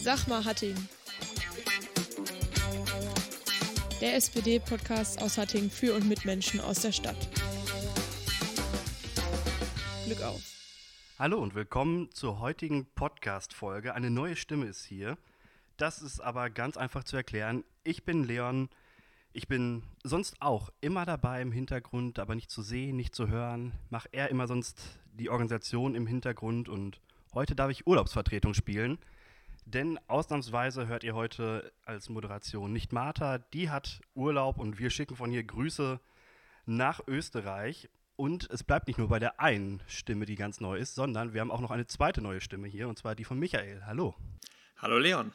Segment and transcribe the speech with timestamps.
[0.00, 0.76] Sag mal, Hatting.
[4.00, 7.28] Der SPD-Podcast aus Hatting für und mit Menschen aus der Stadt.
[10.04, 10.40] Glück auf.
[11.18, 13.94] Hallo und willkommen zur heutigen Podcast-Folge.
[13.94, 15.18] Eine neue Stimme ist hier.
[15.76, 17.64] Das ist aber ganz einfach zu erklären.
[17.82, 18.68] Ich bin Leon.
[19.32, 23.72] Ich bin sonst auch immer dabei im Hintergrund, aber nicht zu sehen, nicht zu hören.
[23.90, 27.00] Mach eher immer sonst die Organisation im Hintergrund und
[27.34, 28.98] heute darf ich Urlaubsvertretung spielen.
[29.64, 35.16] Denn ausnahmsweise hört ihr heute als Moderation nicht Martha, die hat Urlaub und wir schicken
[35.16, 36.00] von hier Grüße
[36.66, 37.88] nach Österreich.
[38.16, 41.40] Und es bleibt nicht nur bei der einen Stimme, die ganz neu ist, sondern wir
[41.40, 43.82] haben auch noch eine zweite neue Stimme hier, und zwar die von Michael.
[43.86, 44.14] Hallo.
[44.78, 45.32] Hallo Leon.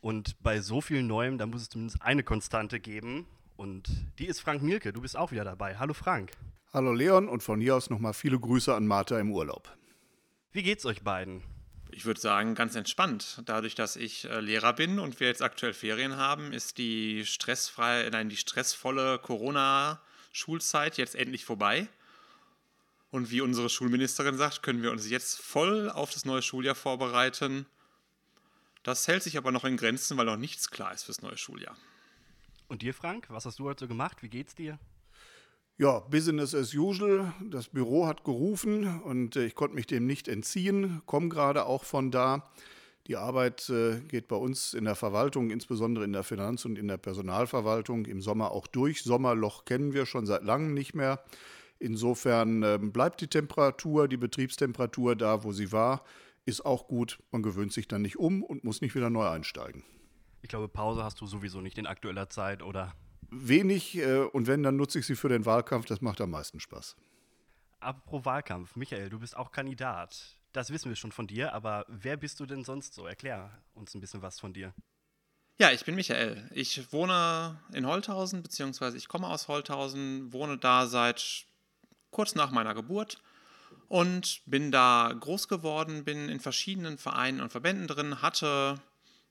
[0.00, 3.26] Und bei so viel Neuem, da muss es zumindest eine Konstante geben.
[3.56, 4.92] Und die ist Frank Mielke.
[4.92, 5.76] Du bist auch wieder dabei.
[5.78, 6.32] Hallo Frank.
[6.72, 9.74] Hallo Leon und von hier aus nochmal viele Grüße an Martha im Urlaub.
[10.50, 11.42] Wie geht's euch beiden?
[11.92, 13.40] Ich würde sagen, ganz entspannt.
[13.46, 18.10] Dadurch, dass ich äh, Lehrer bin und wir jetzt aktuell Ferien haben, ist die stressfreie,
[18.10, 21.88] nein, die stressvolle Corona-Schulzeit jetzt endlich vorbei.
[23.10, 27.66] Und wie unsere Schulministerin sagt, können wir uns jetzt voll auf das neue Schuljahr vorbereiten.
[28.82, 31.76] Das hält sich aber noch in Grenzen, weil noch nichts klar ist fürs neue Schuljahr.
[32.68, 34.22] Und dir, Frank, was hast du heute so gemacht?
[34.22, 34.78] Wie geht's dir?
[35.78, 37.34] Ja, Business as usual.
[37.50, 41.84] Das Büro hat gerufen und äh, ich konnte mich dem nicht entziehen, komme gerade auch
[41.84, 42.48] von da.
[43.08, 46.88] Die Arbeit äh, geht bei uns in der Verwaltung, insbesondere in der Finanz- und in
[46.88, 49.02] der Personalverwaltung, im Sommer auch durch.
[49.02, 51.22] Sommerloch kennen wir schon seit langem nicht mehr.
[51.78, 56.02] Insofern äh, bleibt die Temperatur, die Betriebstemperatur da, wo sie war,
[56.46, 57.18] ist auch gut.
[57.32, 59.84] Man gewöhnt sich dann nicht um und muss nicht wieder neu einsteigen.
[60.40, 62.94] Ich glaube, Pause hast du sowieso nicht in aktueller Zeit, oder?
[63.30, 65.86] Wenig äh, und wenn, dann nutze ich sie für den Wahlkampf.
[65.86, 66.96] Das macht am meisten Spaß.
[67.80, 70.36] Apropos Wahlkampf, Michael, du bist auch Kandidat.
[70.52, 73.06] Das wissen wir schon von dir, aber wer bist du denn sonst so?
[73.06, 74.72] Erklär uns ein bisschen was von dir.
[75.58, 76.50] Ja, ich bin Michael.
[76.52, 81.46] Ich wohne in Holthausen, beziehungsweise ich komme aus Holthausen, wohne da seit
[82.10, 83.18] kurz nach meiner Geburt
[83.88, 88.80] und bin da groß geworden, bin in verschiedenen Vereinen und Verbänden drin, hatte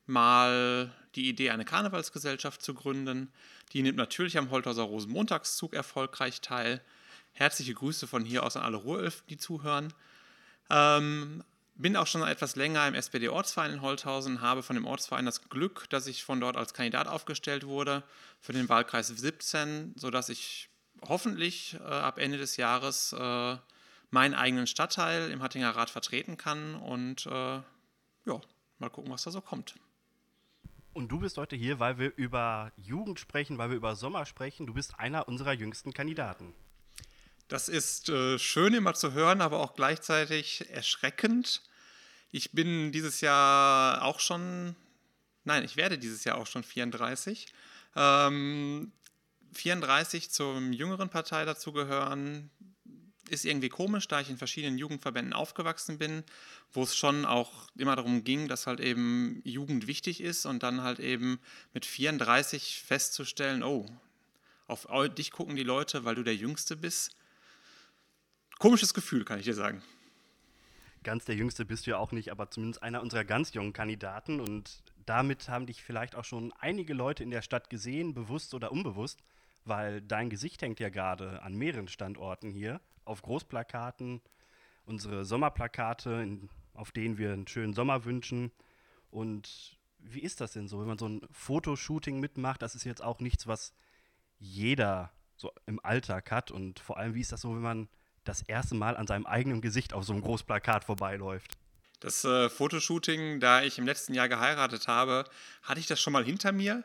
[0.07, 3.31] mal die Idee, eine Karnevalsgesellschaft zu gründen.
[3.73, 6.81] Die nimmt natürlich am Holthauser Rosenmontagszug erfolgreich teil.
[7.33, 9.93] Herzliche Grüße von hier aus an alle Ruhrelfen, die zuhören.
[10.69, 11.43] Ähm,
[11.75, 15.89] bin auch schon etwas länger im SPD-Ortsverein in Holthausen, habe von dem Ortsverein das Glück,
[15.89, 18.03] dass ich von dort als Kandidat aufgestellt wurde
[18.39, 20.69] für den Wahlkreis 17, sodass ich
[21.01, 23.57] hoffentlich äh, ab Ende des Jahres äh,
[24.09, 28.41] meinen eigenen Stadtteil im Hattinger Rat vertreten kann und äh, ja,
[28.79, 29.75] mal gucken, was da so kommt.
[30.95, 34.65] Und du bist heute hier, weil wir über Jugend sprechen, weil wir über Sommer sprechen.
[34.65, 36.53] Du bist einer unserer jüngsten Kandidaten.
[37.49, 41.63] Das ist äh, schön immer zu hören, aber auch gleichzeitig erschreckend.
[42.31, 44.77] Ich bin dieses Jahr auch schon,
[45.43, 47.47] nein, ich werde dieses Jahr auch schon 34.
[47.97, 48.93] Ähm,
[49.51, 52.49] 34 zum jüngeren Partei dazugehören,
[53.29, 56.23] ist irgendwie komisch, da ich in verschiedenen Jugendverbänden aufgewachsen bin,
[56.73, 60.81] wo es schon auch immer darum ging, dass halt eben Jugend wichtig ist und dann
[60.81, 61.39] halt eben
[61.73, 63.85] mit 34 festzustellen, oh,
[64.67, 67.15] auf dich gucken die Leute, weil du der Jüngste bist.
[68.57, 69.83] Komisches Gefühl, kann ich dir sagen.
[71.03, 74.39] Ganz der Jüngste bist du ja auch nicht, aber zumindest einer unserer ganz jungen Kandidaten
[74.39, 78.71] und damit haben dich vielleicht auch schon einige Leute in der Stadt gesehen, bewusst oder
[78.71, 79.19] unbewusst,
[79.65, 84.21] weil dein Gesicht hängt ja gerade an mehreren Standorten hier auf Großplakaten,
[84.85, 88.51] unsere Sommerplakate, in, auf denen wir einen schönen Sommer wünschen.
[89.09, 92.61] Und wie ist das denn so, wenn man so ein Fotoshooting mitmacht?
[92.61, 93.73] Das ist jetzt auch nichts, was
[94.39, 96.51] jeder so im Alltag hat.
[96.51, 97.87] Und vor allem, wie ist das so, wenn man
[98.23, 101.57] das erste Mal an seinem eigenen Gesicht auf so einem Großplakat vorbeiläuft?
[101.99, 105.25] Das äh, Fotoshooting, da ich im letzten Jahr geheiratet habe,
[105.63, 106.83] hatte ich das schon mal hinter mir.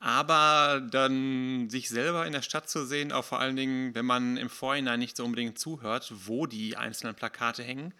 [0.00, 4.36] Aber dann sich selber in der Stadt zu sehen, auch vor allen Dingen, wenn man
[4.36, 7.92] im Vorhinein nicht so unbedingt zuhört, wo die einzelnen Plakate hängen.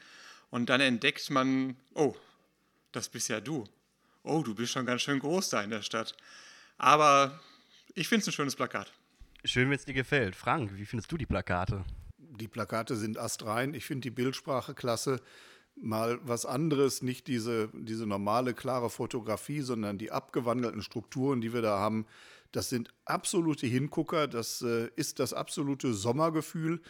[0.50, 2.14] Und dann entdeckt man, oh,
[2.92, 3.64] das bist ja du.
[4.22, 6.14] Oh, du bist schon ganz schön groß da in der Stadt.
[6.76, 7.40] Aber
[7.94, 8.92] ich finde es ein schönes Plakat.
[9.44, 10.36] Schön, wenn es dir gefällt.
[10.36, 11.84] Frank, wie findest du die Plakate?
[12.16, 13.74] Die Plakate sind astrein.
[13.74, 15.20] Ich finde die Bildsprache klasse
[15.80, 21.62] mal was anderes, nicht diese, diese normale, klare Fotografie, sondern die abgewandelten Strukturen, die wir
[21.62, 22.06] da haben.
[22.52, 26.80] Das sind absolute Hingucker, das äh, ist das absolute Sommergefühl.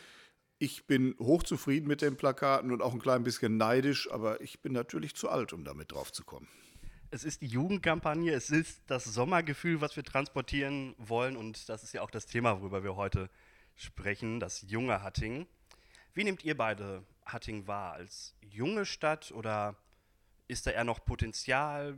[0.59, 4.73] Ich bin hochzufrieden mit den Plakaten und auch ein klein bisschen neidisch, aber ich bin
[4.73, 6.49] natürlich zu alt, um damit drauf zu kommen.
[7.11, 11.95] Es ist die Jugendkampagne, es ist das Sommergefühl, was wir transportieren wollen und das ist
[11.95, 13.31] ja auch das Thema, worüber wir heute
[13.77, 15.47] sprechen, das junge Hatting.
[16.15, 17.93] Wie nehmt ihr beide Hattingen wahr?
[17.95, 19.77] Als junge Stadt oder
[20.49, 21.97] ist da eher noch Potenzial?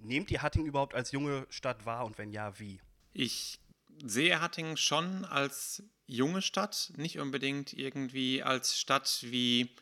[0.00, 2.80] Nehmt ihr Hattingen überhaupt als junge Stadt wahr und wenn ja, wie?
[3.12, 3.60] Ich
[4.04, 9.74] sehe Hattingen schon als junge Stadt, nicht unbedingt irgendwie als Stadt wie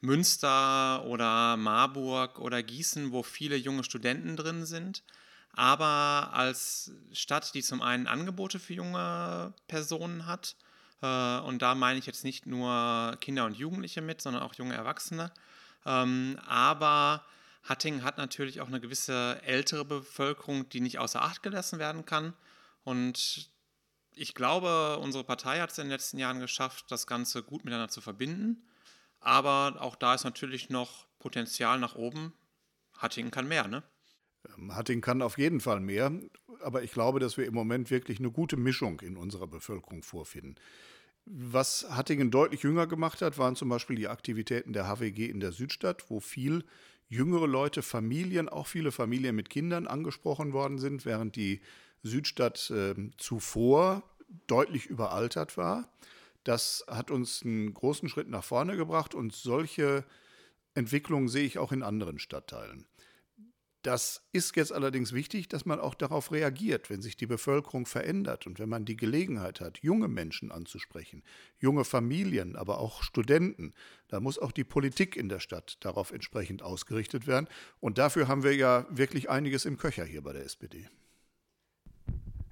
[0.00, 5.04] Münster oder Marburg oder Gießen, wo viele junge Studenten drin sind,
[5.52, 10.56] aber als Stadt, die zum einen Angebote für junge Personen hat,
[11.06, 15.32] und da meine ich jetzt nicht nur Kinder und Jugendliche mit, sondern auch junge Erwachsene,
[15.84, 17.24] ähm, aber
[17.62, 22.34] Hattingen hat natürlich auch eine gewisse ältere Bevölkerung, die nicht außer Acht gelassen werden kann.
[22.84, 23.50] Und
[24.14, 27.88] ich glaube, unsere Partei hat es in den letzten Jahren geschafft, das Ganze gut miteinander
[27.90, 28.68] zu verbinden.
[29.20, 32.32] Aber auch da ist natürlich noch Potenzial nach oben.
[32.98, 33.84] Hattingen kann mehr, ne?
[34.56, 36.10] Ähm, Hattingen kann auf jeden Fall mehr,
[36.62, 40.56] aber ich glaube, dass wir im Moment wirklich eine gute Mischung in unserer Bevölkerung vorfinden.
[41.24, 45.52] Was Hattingen deutlich jünger gemacht hat, waren zum Beispiel die Aktivitäten der HWG in der
[45.52, 46.64] Südstadt, wo viel
[47.08, 51.60] jüngere Leute, Familien, auch viele Familien mit Kindern angesprochen worden sind, während die
[52.02, 54.02] Südstadt äh, zuvor
[54.46, 55.92] deutlich überaltert war.
[56.42, 60.04] Das hat uns einen großen Schritt nach vorne gebracht und solche
[60.74, 62.86] Entwicklungen sehe ich auch in anderen Stadtteilen.
[63.82, 68.46] Das ist jetzt allerdings wichtig, dass man auch darauf reagiert, wenn sich die Bevölkerung verändert
[68.46, 71.24] und wenn man die Gelegenheit hat, junge Menschen anzusprechen,
[71.58, 73.72] junge Familien, aber auch Studenten.
[74.06, 77.48] Da muss auch die Politik in der Stadt darauf entsprechend ausgerichtet werden.
[77.80, 80.88] Und dafür haben wir ja wirklich einiges im Köcher hier bei der SPD.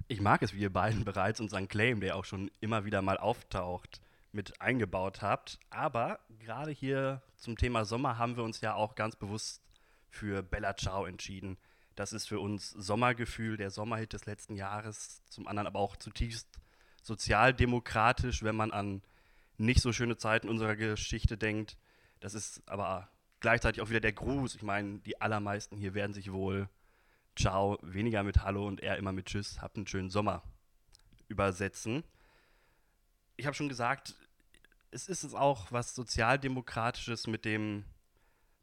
[0.09, 3.17] Ich mag es, wie ihr beiden bereits unseren Claim, der auch schon immer wieder mal
[3.17, 4.01] auftaucht,
[4.33, 5.59] mit eingebaut habt.
[5.69, 9.61] Aber gerade hier zum Thema Sommer haben wir uns ja auch ganz bewusst
[10.11, 11.57] für Bella Ciao entschieden.
[11.95, 16.47] Das ist für uns Sommergefühl, der Sommerhit des letzten Jahres, zum anderen aber auch zutiefst
[17.01, 19.01] sozialdemokratisch, wenn man an
[19.57, 21.77] nicht so schöne Zeiten unserer Geschichte denkt.
[22.19, 23.09] Das ist aber
[23.39, 24.55] gleichzeitig auch wieder der Gruß.
[24.55, 26.69] Ich meine, die allermeisten hier werden sich wohl
[27.35, 30.43] Ciao weniger mit Hallo und eher immer mit Tschüss, habt einen schönen Sommer
[31.27, 32.03] übersetzen.
[33.37, 34.15] Ich habe schon gesagt,
[34.91, 37.85] es ist auch was Sozialdemokratisches mit dem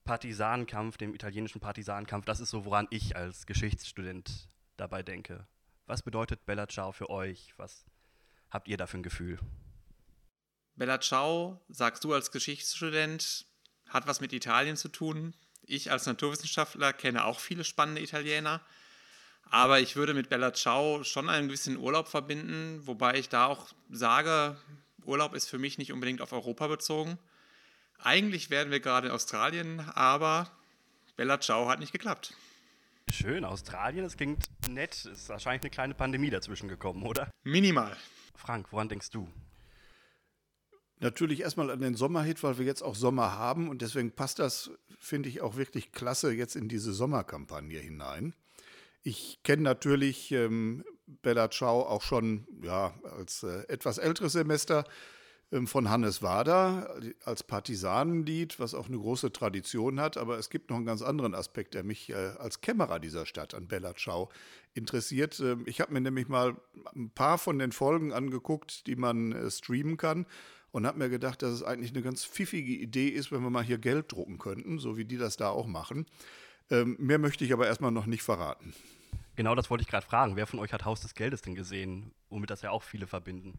[0.08, 5.46] Partisanenkampf, dem italienischen Partisanenkampf, das ist so, woran ich als Geschichtsstudent dabei denke.
[5.84, 7.52] Was bedeutet Bella Ciao für euch?
[7.58, 7.84] Was
[8.48, 9.38] habt ihr da für ein Gefühl?
[10.76, 13.44] Bella Ciao, sagst du als Geschichtsstudent,
[13.86, 15.34] hat was mit Italien zu tun.
[15.60, 18.62] Ich als Naturwissenschaftler kenne auch viele spannende Italiener.
[19.42, 23.74] Aber ich würde mit Bella Ciao schon einen gewissen Urlaub verbinden, wobei ich da auch
[23.90, 24.56] sage,
[25.04, 27.18] Urlaub ist für mich nicht unbedingt auf Europa bezogen.
[27.98, 30.50] Eigentlich wären wir gerade in Australien, aber
[31.16, 32.34] Bella Ciao hat nicht geklappt.
[33.10, 35.04] Schön, Australien, das klingt nett.
[35.04, 37.30] Ist wahrscheinlich eine kleine Pandemie dazwischen gekommen, oder?
[37.42, 37.96] Minimal.
[38.34, 39.28] Frank, woran denkst du?
[41.00, 44.70] Natürlich erstmal an den Sommerhit, weil wir jetzt auch Sommer haben und deswegen passt das,
[44.98, 48.34] finde ich, auch wirklich klasse jetzt in diese Sommerkampagne hinein.
[49.02, 54.84] Ich kenne natürlich ähm, Bella Ciao auch schon ja, als äh, etwas älteres Semester
[55.64, 60.18] von Hannes Wader als Partisanenlied, was auch eine große Tradition hat.
[60.18, 63.54] Aber es gibt noch einen ganz anderen Aspekt, der mich äh, als Kämmerer dieser Stadt
[63.54, 64.30] an Bella Ciao
[64.74, 65.40] interessiert.
[65.40, 66.56] Ähm, ich habe mir nämlich mal
[66.94, 70.26] ein paar von den Folgen angeguckt, die man äh, streamen kann.
[70.70, 73.64] Und habe mir gedacht, dass es eigentlich eine ganz pfiffige Idee ist, wenn wir mal
[73.64, 76.04] hier Geld drucken könnten, so wie die das da auch machen.
[76.70, 78.74] Ähm, mehr möchte ich aber erstmal noch nicht verraten.
[79.34, 80.36] Genau das wollte ich gerade fragen.
[80.36, 83.56] Wer von euch hat Haus des Geldes denn gesehen, womit das ja auch viele verbinden?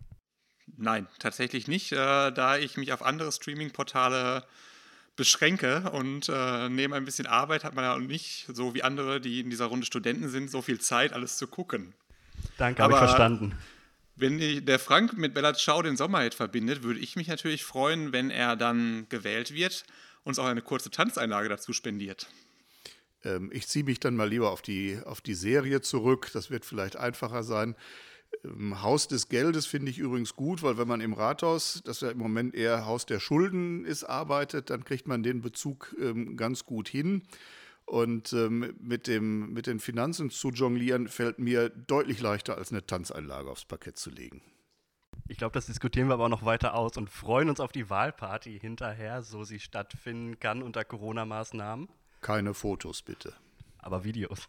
[0.78, 1.96] Nein, tatsächlich nicht, äh,
[2.32, 4.46] da ich mich auf andere Streaming-Portale
[5.16, 9.42] beschränke und äh, neben ein bisschen Arbeit hat man ja nicht, so wie andere, die
[9.42, 11.94] in dieser Runde Studenten sind, so viel Zeit, alles zu gucken.
[12.58, 13.58] Danke, habe ich verstanden.
[14.16, 18.12] Wenn ich, der Frank mit Bella Ciao den Sommerhit verbindet, würde ich mich natürlich freuen,
[18.14, 19.84] wenn er dann gewählt wird,
[20.24, 22.28] uns auch eine kurze Tanzeinlage dazu spendiert.
[23.24, 26.30] Ähm, ich ziehe mich dann mal lieber auf die, auf die Serie zurück.
[26.34, 27.76] Das wird vielleicht einfacher sein.
[28.82, 32.18] Haus des Geldes finde ich übrigens gut, weil wenn man im Rathaus, das ja im
[32.18, 36.88] Moment eher Haus der Schulden ist, arbeitet, dann kriegt man den Bezug ähm, ganz gut
[36.88, 37.24] hin.
[37.86, 42.86] Und ähm, mit, dem, mit den Finanzen zu jonglieren, fällt mir deutlich leichter, als eine
[42.86, 44.42] Tanzeinlage aufs Parkett zu legen.
[45.28, 47.90] Ich glaube, das diskutieren wir aber auch noch weiter aus und freuen uns auf die
[47.90, 51.90] Wahlparty hinterher, so sie stattfinden kann unter Corona-Maßnahmen.
[52.22, 53.34] Keine Fotos, bitte.
[53.80, 54.48] Aber Videos.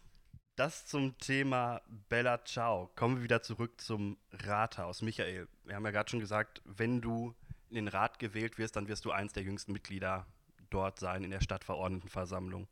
[0.55, 2.91] Das zum Thema Bella Ciao.
[2.95, 5.01] Kommen wir wieder zurück zum Rathaus.
[5.01, 7.33] Michael, wir haben ja gerade schon gesagt, wenn du
[7.69, 10.27] in den Rat gewählt wirst, dann wirst du eins der jüngsten Mitglieder
[10.69, 12.67] dort sein in der Stadtverordnetenversammlung.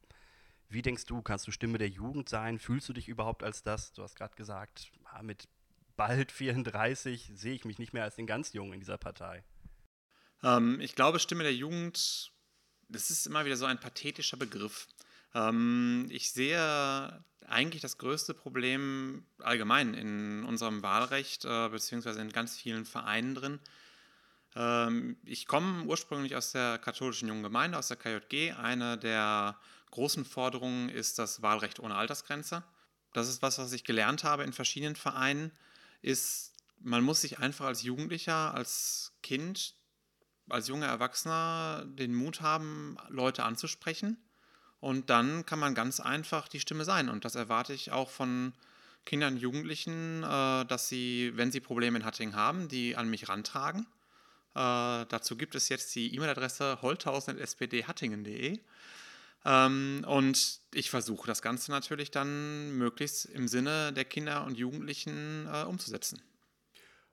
[0.67, 2.59] Wie denkst du, kannst du Stimme der Jugend sein?
[2.59, 3.93] Fühlst du dich überhaupt als das?
[3.93, 5.47] Du hast gerade gesagt, mit
[5.95, 9.43] bald 34 sehe ich mich nicht mehr als den ganz Jungen in dieser Partei.
[10.43, 12.33] Ähm, ich glaube, Stimme der Jugend,
[12.89, 14.87] das ist immer wieder so ein pathetischer Begriff.
[15.33, 22.55] Ähm, ich sehe eigentlich das größte Problem allgemein in unserem Wahlrecht, äh, beziehungsweise in ganz
[22.57, 23.59] vielen Vereinen drin.
[24.55, 28.53] Ähm, ich komme ursprünglich aus der katholischen Jungen Gemeinde, aus der KJG.
[28.53, 29.59] Eine der
[29.91, 32.63] großen Forderungen ist das Wahlrecht ohne Altersgrenze.
[33.13, 35.51] Das ist was, was ich gelernt habe in verschiedenen Vereinen,
[36.01, 39.75] ist, man muss sich einfach als Jugendlicher, als Kind,
[40.47, 44.17] als junger Erwachsener den Mut haben, Leute anzusprechen.
[44.79, 47.09] Und dann kann man ganz einfach die Stimme sein.
[47.09, 48.53] Und das erwarte ich auch von
[49.05, 53.27] Kindern und Jugendlichen, äh, dass sie, wenn sie Probleme in Hattingen haben, die an mich
[53.27, 53.87] rantragen.
[54.55, 58.59] Äh, dazu gibt es jetzt die E-Mail-Adresse holthausen.spdhattingen.de.
[59.45, 65.47] Ähm, und ich versuche das Ganze natürlich dann möglichst im Sinne der Kinder und Jugendlichen
[65.51, 66.21] äh, umzusetzen.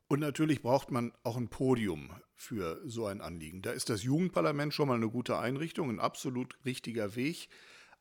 [0.09, 3.63] Und natürlich braucht man auch ein Podium für so ein Anliegen.
[3.63, 7.49] Da ist das Jugendparlament schon mal eine gute Einrichtung, ein absolut richtiger Weg.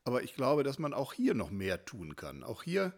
[0.04, 2.44] Aber ich glaube, dass man auch hier noch mehr tun kann.
[2.44, 2.94] Auch hier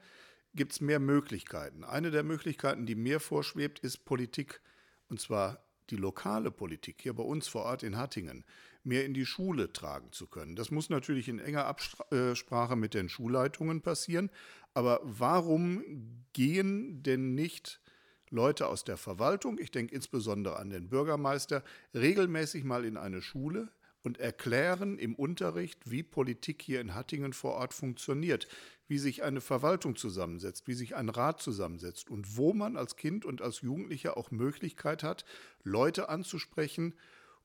[0.54, 1.86] gibt es mehr Möglichkeiten.
[1.86, 4.60] Eine der Möglichkeiten, die mir vorschwebt, ist Politik,
[5.08, 8.44] und zwar die lokale Politik hier bei uns vor Ort in Hattingen,
[8.84, 10.58] mehr in die Schule tragen zu können.
[10.58, 14.30] Das muss natürlich in enger Absprache mit den Schulleitungen passieren.
[14.74, 17.80] Aber warum gehen denn nicht
[18.30, 23.70] Leute aus der Verwaltung, ich denke insbesondere an den Bürgermeister, regelmäßig mal in eine Schule
[24.04, 28.48] und erklären im Unterricht, wie Politik hier in Hattingen vor Ort funktioniert,
[28.88, 33.26] wie sich eine Verwaltung zusammensetzt, wie sich ein Rat zusammensetzt und wo man als Kind
[33.26, 35.26] und als Jugendlicher auch Möglichkeit hat,
[35.64, 36.94] Leute anzusprechen,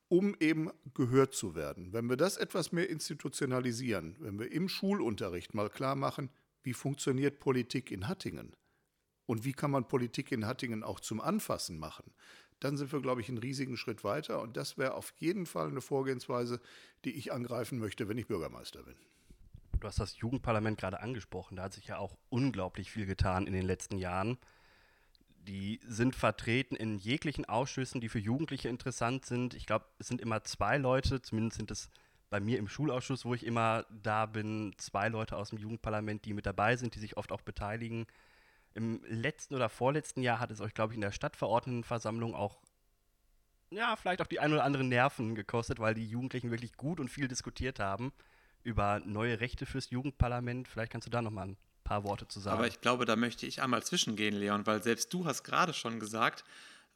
[0.09, 1.93] um eben gehört zu werden.
[1.93, 6.31] Wenn wir das etwas mehr institutionalisieren, wenn wir im Schulunterricht mal klar machen,
[6.63, 8.55] wie funktioniert Politik in Hattingen,
[9.27, 12.13] und wie kann man Politik in Hattingen auch zum Anfassen machen,
[12.61, 14.41] dann sind wir, glaube ich, einen riesigen Schritt weiter.
[14.41, 16.61] Und das wäre auf jeden Fall eine Vorgehensweise,
[17.05, 18.95] die ich angreifen möchte, wenn ich Bürgermeister bin.
[19.81, 21.57] Du hast das Jugendparlament gerade angesprochen.
[21.57, 24.39] Da hat sich ja auch unglaublich viel getan in den letzten Jahren.
[25.49, 29.55] Die sind vertreten in jeglichen Ausschüssen, die für Jugendliche interessant sind.
[29.55, 31.91] Ich glaube, es sind immer zwei Leute, zumindest sind es
[32.31, 36.33] bei mir im Schulausschuss, wo ich immer da bin, zwei Leute aus dem Jugendparlament, die
[36.33, 38.07] mit dabei sind, die sich oft auch beteiligen.
[38.75, 42.61] Im letzten oder vorletzten Jahr hat es euch, glaube ich, in der Stadtverordnetenversammlung auch,
[43.71, 47.09] ja, vielleicht auch die ein oder anderen Nerven gekostet, weil die Jugendlichen wirklich gut und
[47.09, 48.13] viel diskutiert haben
[48.63, 50.69] über neue Rechte fürs Jugendparlament.
[50.69, 52.59] Vielleicht kannst du da noch mal ein paar Worte zu sagen.
[52.59, 56.01] Aber ich glaube, da möchte ich einmal zwischengehen, Leon, weil selbst du hast gerade schon
[56.01, 56.45] gesagt,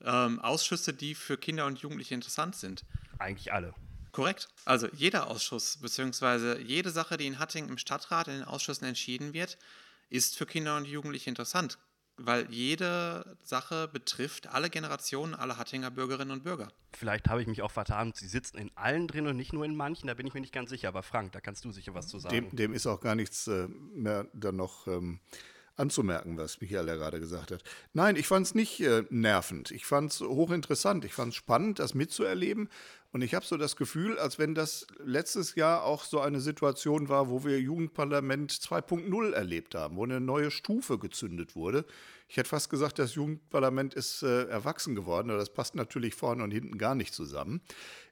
[0.05, 2.85] ähm, Ausschüsse, die für Kinder und Jugendliche interessant sind.
[3.19, 3.75] Eigentlich alle.
[4.13, 4.49] Korrekt.
[4.65, 9.35] Also jeder Ausschuss, beziehungsweise jede Sache, die in Hattingen im Stadtrat in den Ausschüssen entschieden
[9.35, 9.59] wird,
[10.09, 11.79] ist für Kinder und Jugendliche interessant,
[12.17, 16.69] weil jede Sache betrifft alle Generationen, alle Hattinger Bürgerinnen und Bürger.
[16.93, 18.13] Vielleicht habe ich mich auch vertan.
[18.15, 20.55] Sie sitzen in allen drin und nicht nur in manchen, da bin ich mir nicht
[20.55, 20.89] ganz sicher.
[20.89, 22.35] Aber Frank, da kannst du sicher was zu sagen.
[22.35, 24.87] Dem, dem ist auch gar nichts äh, mehr dann noch.
[24.87, 25.21] Ähm
[25.77, 27.63] anzumerken, was Michael ja gerade gesagt hat.
[27.93, 29.71] Nein, ich fand es nicht äh, nervend.
[29.71, 31.05] Ich fand es hochinteressant.
[31.05, 32.69] Ich fand es spannend, das mitzuerleben.
[33.13, 37.09] Und ich habe so das Gefühl, als wenn das letztes Jahr auch so eine Situation
[37.09, 41.87] war, wo wir Jugendparlament 2.0 erlebt haben, wo eine neue Stufe gezündet wurde.
[42.29, 46.43] Ich hätte fast gesagt, das Jugendparlament ist äh, erwachsen geworden, aber das passt natürlich vorne
[46.43, 47.63] und hinten gar nicht zusammen.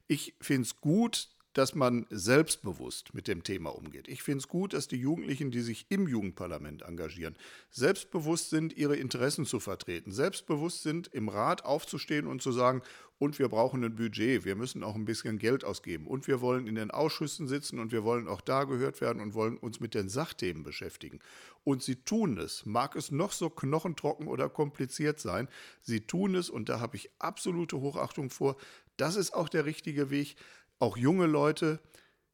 [0.07, 4.09] Ich finde es gut, dass man selbstbewusst mit dem Thema umgeht.
[4.09, 7.37] Ich finde es gut, dass die Jugendlichen, die sich im Jugendparlament engagieren,
[7.71, 12.81] selbstbewusst sind, ihre Interessen zu vertreten, selbstbewusst sind, im Rat aufzustehen und zu sagen,
[13.17, 16.67] und wir brauchen ein Budget, wir müssen auch ein bisschen Geld ausgeben und wir wollen
[16.67, 19.93] in den Ausschüssen sitzen und wir wollen auch da gehört werden und wollen uns mit
[19.93, 21.19] den Sachthemen beschäftigen.
[21.63, 25.47] Und sie tun es, mag es noch so knochentrocken oder kompliziert sein,
[25.81, 28.57] sie tun es und da habe ich absolute Hochachtung vor.
[28.97, 30.35] Das ist auch der richtige Weg
[30.79, 31.79] auch junge Leute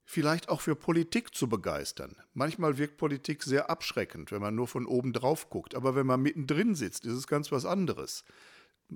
[0.04, 2.16] vielleicht auch für Politik zu begeistern.
[2.34, 5.74] Manchmal wirkt Politik sehr abschreckend, wenn man nur von oben drauf guckt.
[5.76, 8.26] Aber wenn man mittendrin sitzt, ist es ganz was anderes.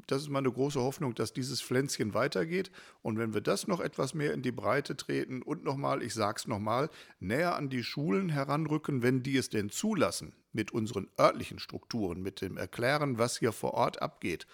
[0.08, 2.70] Das ist meine große Hoffnung, dass dieses Pflänzchen weitergeht.
[3.02, 6.36] Und wenn wir das noch etwas mehr in die Breite treten und nochmal, ich sage
[6.38, 11.60] es nochmal, näher an die Schulen heranrücken, wenn die es denn zulassen, mit unseren örtlichen
[11.60, 14.48] Strukturen, mit dem Erklären, was hier vor Ort abgeht,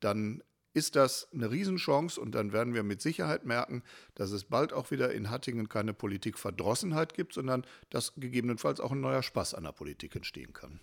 [0.00, 0.42] dann
[0.74, 3.82] ist das eine Riesenchance und dann werden wir mit Sicherheit merken,
[4.14, 9.00] dass es bald auch wieder in Hattingen keine Politikverdrossenheit gibt, sondern dass gegebenenfalls auch ein
[9.00, 10.80] neuer Spaß an der Politik entstehen kann.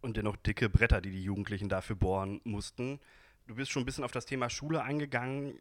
[0.00, 3.00] Und dennoch dicke Bretter, die die Jugendlichen dafür bohren mussten.
[3.46, 5.58] Du bist schon ein bisschen auf das Thema Schule eingegangen.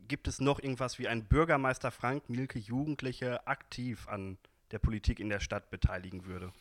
[0.00, 4.38] Gibt es noch irgendwas wie ein Bürgermeister Frank Mielke Jugendliche aktiv an
[4.70, 6.52] der Politik in der Stadt beteiligen würde?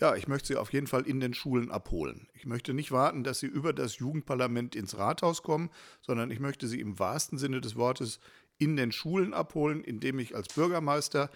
[0.00, 2.28] Ja, ich möchte sie auf jeden Fall in den Schulen abholen.
[2.34, 5.70] Ich möchte nicht warten, dass sie über das Jugendparlament ins Rathaus kommen,
[6.02, 8.18] sondern ich möchte sie im wahrsten Sinne des Wortes
[8.58, 11.30] in den Schulen abholen, indem ich als Bürgermeister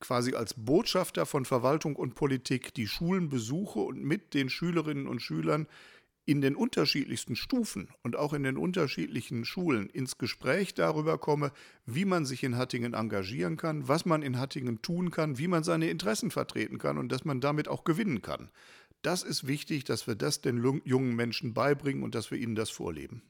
[0.00, 5.20] quasi als Botschafter von Verwaltung und Politik die Schulen besuche und mit den Schülerinnen und
[5.20, 5.66] Schülern
[6.26, 11.52] in den unterschiedlichsten Stufen und auch in den unterschiedlichen Schulen ins Gespräch darüber komme,
[11.86, 15.64] wie man sich in Hattingen engagieren kann, was man in Hattingen tun kann, wie man
[15.64, 18.50] seine Interessen vertreten kann und dass man damit auch gewinnen kann.
[19.02, 22.70] Das ist wichtig, dass wir das den jungen Menschen beibringen und dass wir ihnen das
[22.70, 23.22] vorleben.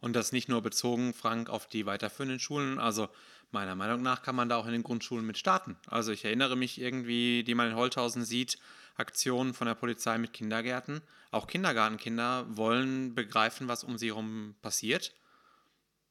[0.00, 2.78] Und das nicht nur bezogen, Frank, auf die weiterführenden Schulen.
[2.78, 3.08] Also
[3.50, 5.76] meiner Meinung nach kann man da auch in den Grundschulen mit starten.
[5.86, 8.58] Also ich erinnere mich irgendwie, die man in Holthausen sieht,
[8.96, 11.00] Aktionen von der Polizei mit Kindergärten.
[11.30, 15.14] Auch Kindergartenkinder wollen begreifen, was um sie herum passiert.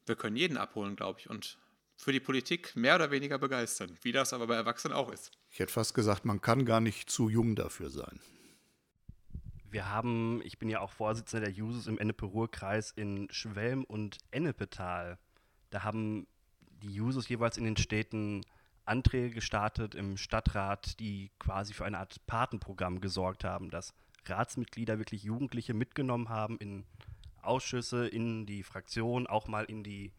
[0.06, 1.58] Wir können jeden abholen, glaube ich, und
[1.96, 5.32] für die Politik mehr oder weniger begeistern, wie das aber bei Erwachsenen auch ist.
[5.50, 8.20] Ich hätte fast gesagt, man kann gar nicht zu jung dafür sein.
[9.70, 15.18] Wir haben, ich bin ja auch Vorsitzender der Jusos im Ennepe-Ruhr-Kreis in Schwelm und Ennepetal.
[15.70, 16.26] Da haben
[16.82, 18.44] die Jusos jeweils in den Städten
[18.86, 23.92] Anträge gestartet im Stadtrat, die quasi für eine Art Patenprogramm gesorgt haben, dass
[24.24, 26.84] Ratsmitglieder wirklich Jugendliche mitgenommen haben in
[27.42, 30.12] Ausschüsse, in die Fraktion, auch mal in die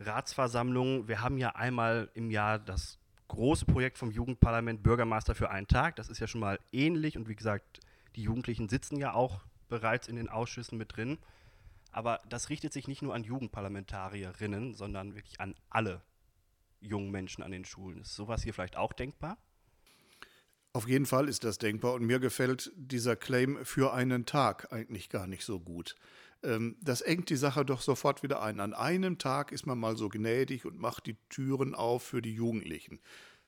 [0.00, 1.06] Ratsversammlung.
[1.06, 5.96] Wir haben ja einmal im Jahr das große Projekt vom Jugendparlament Bürgermeister für einen Tag.
[5.96, 7.80] Das ist ja schon mal ähnlich und wie gesagt,
[8.16, 11.18] die Jugendlichen sitzen ja auch bereits in den Ausschüssen mit drin.
[11.92, 16.02] Aber das richtet sich nicht nur an Jugendparlamentarierinnen, sondern wirklich an alle
[16.80, 18.00] jungen Menschen an den Schulen.
[18.00, 19.38] Ist sowas hier vielleicht auch denkbar?
[20.72, 25.08] Auf jeden Fall ist das denkbar und mir gefällt dieser Claim für einen Tag eigentlich
[25.08, 25.94] gar nicht so gut.
[26.42, 28.58] Ähm, das engt die Sache doch sofort wieder ein.
[28.58, 32.34] An einem Tag ist man mal so gnädig und macht die Türen auf für die
[32.34, 33.00] Jugendlichen.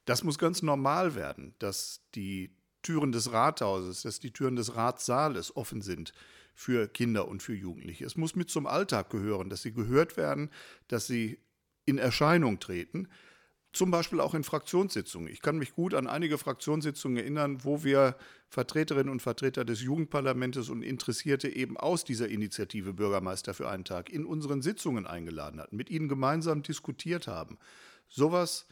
[0.04, 5.56] Das muss ganz normal werden, dass die Türen des Rathauses, dass die Türen des Ratssaales
[5.56, 6.12] offen sind
[6.54, 8.04] für Kinder und für Jugendliche.
[8.04, 10.50] Es muss mit zum Alltag gehören, dass sie gehört werden,
[10.88, 11.38] dass sie
[11.84, 13.08] in Erscheinung treten.
[13.72, 15.30] Zum Beispiel auch in Fraktionssitzungen.
[15.30, 18.16] Ich kann mich gut an einige Fraktionssitzungen erinnern, wo wir
[18.48, 24.08] Vertreterinnen und Vertreter des Jugendparlamentes und Interessierte eben aus dieser Initiative Bürgermeister für einen Tag
[24.08, 27.58] in unseren Sitzungen eingeladen hatten, mit ihnen gemeinsam diskutiert haben.
[28.08, 28.66] Sowas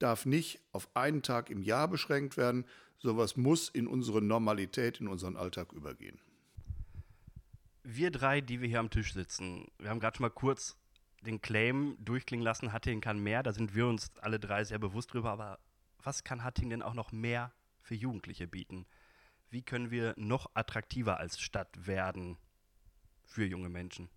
[0.00, 2.64] darf nicht auf einen Tag im Jahr beschränkt werden,
[2.98, 6.20] sowas muss in unsere Normalität, in unseren Alltag übergehen.
[7.82, 10.76] Wir drei, die wir hier am Tisch sitzen, wir haben gerade schon mal kurz
[11.22, 15.12] den Claim durchklingen lassen, Hattingen kann mehr, da sind wir uns alle drei sehr bewusst
[15.12, 15.58] drüber, aber
[16.02, 18.86] was kann Hattingen denn auch noch mehr für Jugendliche bieten?
[19.50, 22.36] Wie können wir noch attraktiver als Stadt werden
[23.24, 24.10] für junge Menschen?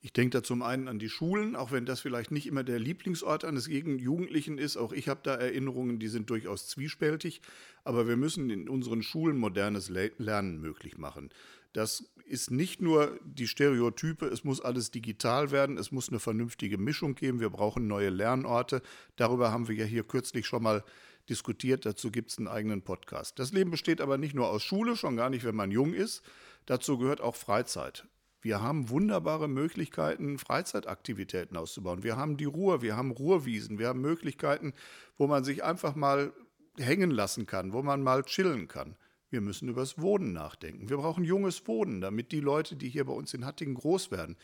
[0.00, 2.78] Ich denke da zum einen an die Schulen, auch wenn das vielleicht nicht immer der
[2.78, 4.76] Lieblingsort eines Jugendlichen ist.
[4.76, 7.40] Auch ich habe da Erinnerungen, die sind durchaus zwiespältig.
[7.82, 11.30] Aber wir müssen in unseren Schulen modernes Lernen möglich machen.
[11.72, 16.78] Das ist nicht nur die Stereotype, es muss alles digital werden, es muss eine vernünftige
[16.78, 18.82] Mischung geben, wir brauchen neue Lernorte.
[19.16, 20.84] Darüber haben wir ja hier kürzlich schon mal
[21.28, 23.38] diskutiert, dazu gibt es einen eigenen Podcast.
[23.38, 26.22] Das Leben besteht aber nicht nur aus Schule, schon gar nicht, wenn man jung ist.
[26.66, 28.06] Dazu gehört auch Freizeit.
[28.46, 32.04] Wir haben wunderbare Möglichkeiten, Freizeitaktivitäten auszubauen.
[32.04, 34.72] Wir haben die Ruhr, wir haben Ruhrwiesen, wir haben Möglichkeiten,
[35.18, 36.32] wo man sich einfach mal
[36.78, 38.94] hängen lassen kann, wo man mal chillen kann.
[39.30, 40.88] Wir müssen über das Wohnen nachdenken.
[40.88, 44.36] Wir brauchen junges Wohnen, damit die Leute, die hier bei uns in Hattingen groß werden,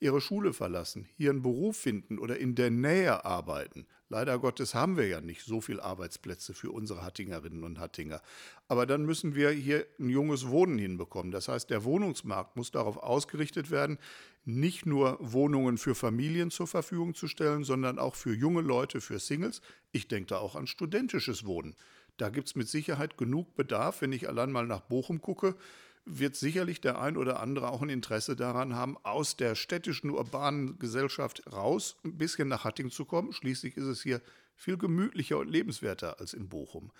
[0.00, 3.86] ihre Schule verlassen, hier einen Beruf finden oder in der Nähe arbeiten.
[4.08, 8.20] Leider Gottes haben wir ja nicht so viele Arbeitsplätze für unsere Hattingerinnen und Hattinger.
[8.68, 11.32] Aber dann müssen wir hier ein junges Wohnen hinbekommen.
[11.32, 13.98] Das heißt, der Wohnungsmarkt muss darauf ausgerichtet werden,
[14.44, 19.18] nicht nur Wohnungen für Familien zur Verfügung zu stellen, sondern auch für junge Leute, für
[19.18, 19.62] Singles.
[19.90, 21.74] Ich denke da auch an studentisches Wohnen.
[22.16, 24.02] Da gibt es mit Sicherheit genug Bedarf.
[24.02, 25.56] Wenn ich allein mal nach Bochum gucke,
[26.06, 30.78] wird sicherlich der ein oder andere auch ein Interesse daran haben, aus der städtischen, urbanen
[30.78, 33.32] Gesellschaft raus, ein bisschen nach Hatting zu kommen.
[33.32, 34.20] Schließlich ist es hier
[34.54, 36.92] viel gemütlicher und lebenswerter als in Bochum.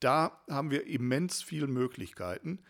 [0.00, 2.60] Da haben wir immens viele Möglichkeiten,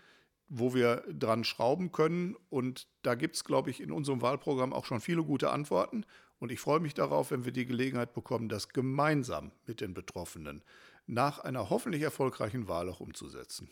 [0.48, 2.36] wo wir dran schrauben können.
[2.48, 6.04] Und da gibt es, glaube ich, in unserem Wahlprogramm auch schon viele gute Antworten.
[6.38, 10.62] Und ich freue mich darauf, wenn wir die Gelegenheit bekommen, das gemeinsam mit den Betroffenen
[11.06, 13.68] nach einer hoffentlich erfolgreichen Wahl auch umzusetzen.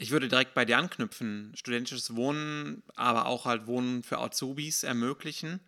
[0.00, 1.52] Ich würde direkt bei dir anknüpfen.
[1.54, 5.60] Studentisches Wohnen, aber auch halt Wohnen für Azubis ermöglichen.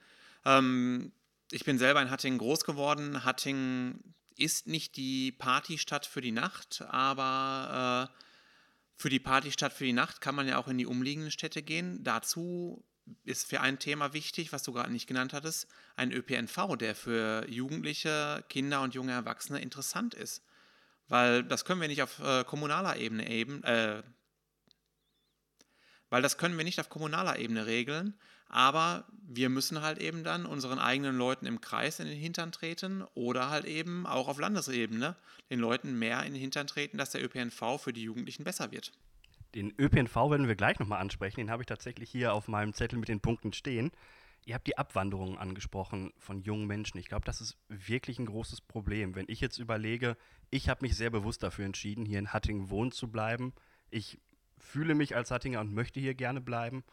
[0.46, 1.12] Ähm,
[1.50, 3.26] ich bin selber in Hattingen groß geworden.
[3.26, 8.18] Hattingen ist nicht die Partystadt für die Nacht, aber äh,
[8.96, 12.02] für die Partystadt für die Nacht kann man ja auch in die umliegenden Städte gehen.
[12.02, 12.82] Dazu
[13.24, 17.46] ist für ein Thema wichtig, was du gerade nicht genannt hattest, ein ÖPNV, der für
[17.50, 20.42] Jugendliche, Kinder und junge Erwachsene interessant ist.
[21.08, 24.02] Weil das können wir nicht auf äh, kommunaler Ebene eben, äh,
[26.12, 28.12] Weil das können wir nicht auf kommunaler Ebene regeln,
[28.50, 33.02] aber wir müssen halt eben dann unseren eigenen Leuten im Kreis in den Hintern treten
[33.14, 35.16] oder halt eben auch auf Landesebene
[35.48, 38.92] den Leuten mehr in den Hintern treten, dass der ÖPNV für die Jugendlichen besser wird.
[39.54, 41.40] Den ÖPNV werden wir gleich nochmal ansprechen.
[41.40, 43.90] Den habe ich tatsächlich hier auf meinem Zettel mit den Punkten stehen.
[44.44, 46.98] Ihr habt die Abwanderung angesprochen von jungen Menschen.
[46.98, 49.14] Ich glaube, das ist wirklich ein großes Problem.
[49.14, 50.18] Wenn ich jetzt überlege,
[50.50, 53.54] ich habe mich sehr bewusst dafür entschieden, hier in Hattingen wohnen zu bleiben.
[53.88, 54.18] Ich
[54.62, 56.84] fühle mich als Hattinger und möchte hier gerne bleiben.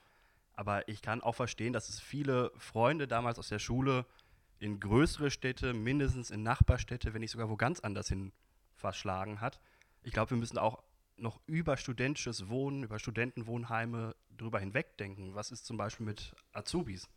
[0.54, 4.06] Aber ich kann auch verstehen, dass es viele Freunde damals aus der Schule
[4.60, 8.34] in größere Städte, mindestens in Nachbarstädte, wenn nicht sogar wo ganz anders hin
[8.76, 9.62] verschlagen hat.
[10.04, 10.84] Ich glaube, wir müssen auch
[11.18, 15.36] noch über studentisches Wohnen, über Studentenwohnheime drüber hinwegdenken.
[15.36, 17.08] Was ist zum Beispiel mit Azubis?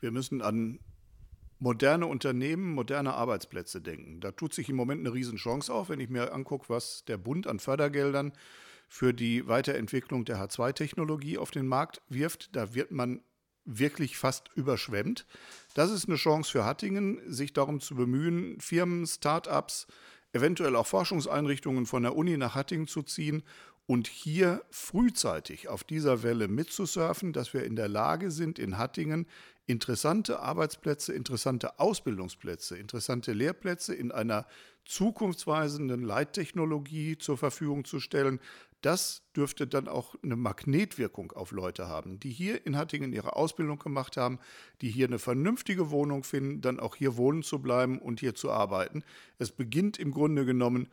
[0.00, 0.80] Wir müssen an
[1.58, 4.20] moderne Unternehmen, moderne Arbeitsplätze denken.
[4.20, 7.46] Da tut sich im Moment eine Riesenchance auf, wenn ich mir angucke, was der Bund
[7.46, 8.32] an Fördergeldern
[8.90, 12.54] für die Weiterentwicklung der H2-Technologie auf den Markt wirft.
[12.56, 13.22] Da wird man
[13.64, 15.26] wirklich fast überschwemmt.
[15.74, 19.86] Das ist eine Chance für Hattingen, sich darum zu bemühen, Firmen, Start-ups,
[20.32, 23.44] eventuell auch Forschungseinrichtungen von der Uni nach Hattingen zu ziehen
[23.86, 29.26] und hier frühzeitig auf dieser Welle mitzusurfen, dass wir in der Lage sind, in Hattingen
[29.66, 34.46] interessante Arbeitsplätze, interessante Ausbildungsplätze, interessante Lehrplätze in einer
[34.84, 38.40] zukunftsweisenden Leittechnologie zur Verfügung zu stellen,
[38.80, 43.78] das dürfte dann auch eine Magnetwirkung auf Leute haben, die hier in Hattingen ihre Ausbildung
[43.78, 44.38] gemacht haben,
[44.80, 48.50] die hier eine vernünftige Wohnung finden, dann auch hier wohnen zu bleiben und hier zu
[48.50, 49.04] arbeiten.
[49.38, 50.88] Es beginnt im Grunde genommen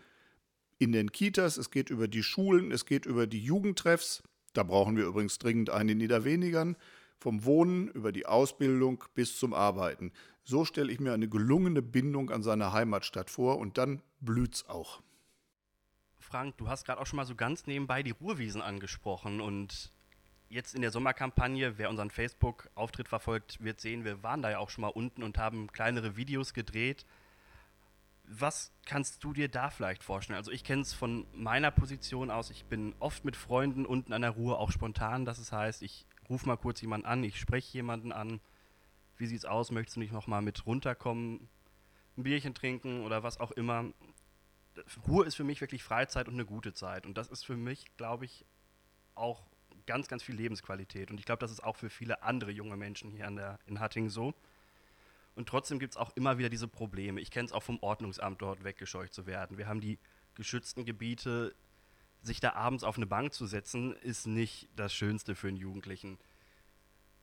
[0.79, 4.21] in den Kitas, es geht über die Schulen, es geht über die Jugendtreffs.
[4.53, 6.75] Da brauchen wir übrigens dringend einen in Niederwenigern.
[7.19, 10.11] Vom Wohnen über die Ausbildung bis zum Arbeiten.
[10.43, 15.01] So stelle ich mir eine gelungene Bindung an seine Heimatstadt vor und dann blüht's auch.
[16.27, 19.93] Frank, du hast gerade auch schon mal so ganz nebenbei die Ruhrwiesen angesprochen und
[20.49, 24.69] jetzt in der Sommerkampagne, wer unseren Facebook-Auftritt verfolgt, wird sehen, wir waren da ja auch
[24.69, 27.05] schon mal unten und haben kleinere Videos gedreht.
[28.25, 30.35] Was kannst du dir da vielleicht vorstellen?
[30.35, 34.21] Also ich kenne es von meiner Position aus, ich bin oft mit Freunden unten an
[34.21, 38.11] der Ruhr auch spontan, das heißt, ich rufe mal kurz jemanden an, ich spreche jemanden
[38.11, 38.41] an,
[39.15, 41.47] wie sieht's aus, möchtest du nicht nochmal mit runterkommen,
[42.17, 43.85] ein Bierchen trinken oder was auch immer.
[45.07, 47.05] Ruhe ist für mich wirklich Freizeit und eine gute Zeit.
[47.05, 48.45] Und das ist für mich, glaube ich,
[49.15, 49.43] auch
[49.85, 51.11] ganz, ganz viel Lebensqualität.
[51.11, 54.09] Und ich glaube, das ist auch für viele andere junge Menschen hier der, in Hattingen
[54.09, 54.33] so.
[55.35, 57.21] Und trotzdem gibt es auch immer wieder diese Probleme.
[57.21, 59.57] Ich kenne es auch vom Ordnungsamt dort weggescheucht zu werden.
[59.57, 59.99] Wir haben die
[60.35, 61.55] geschützten Gebiete.
[62.23, 66.17] Sich da abends auf eine Bank zu setzen, ist nicht das Schönste für einen Jugendlichen.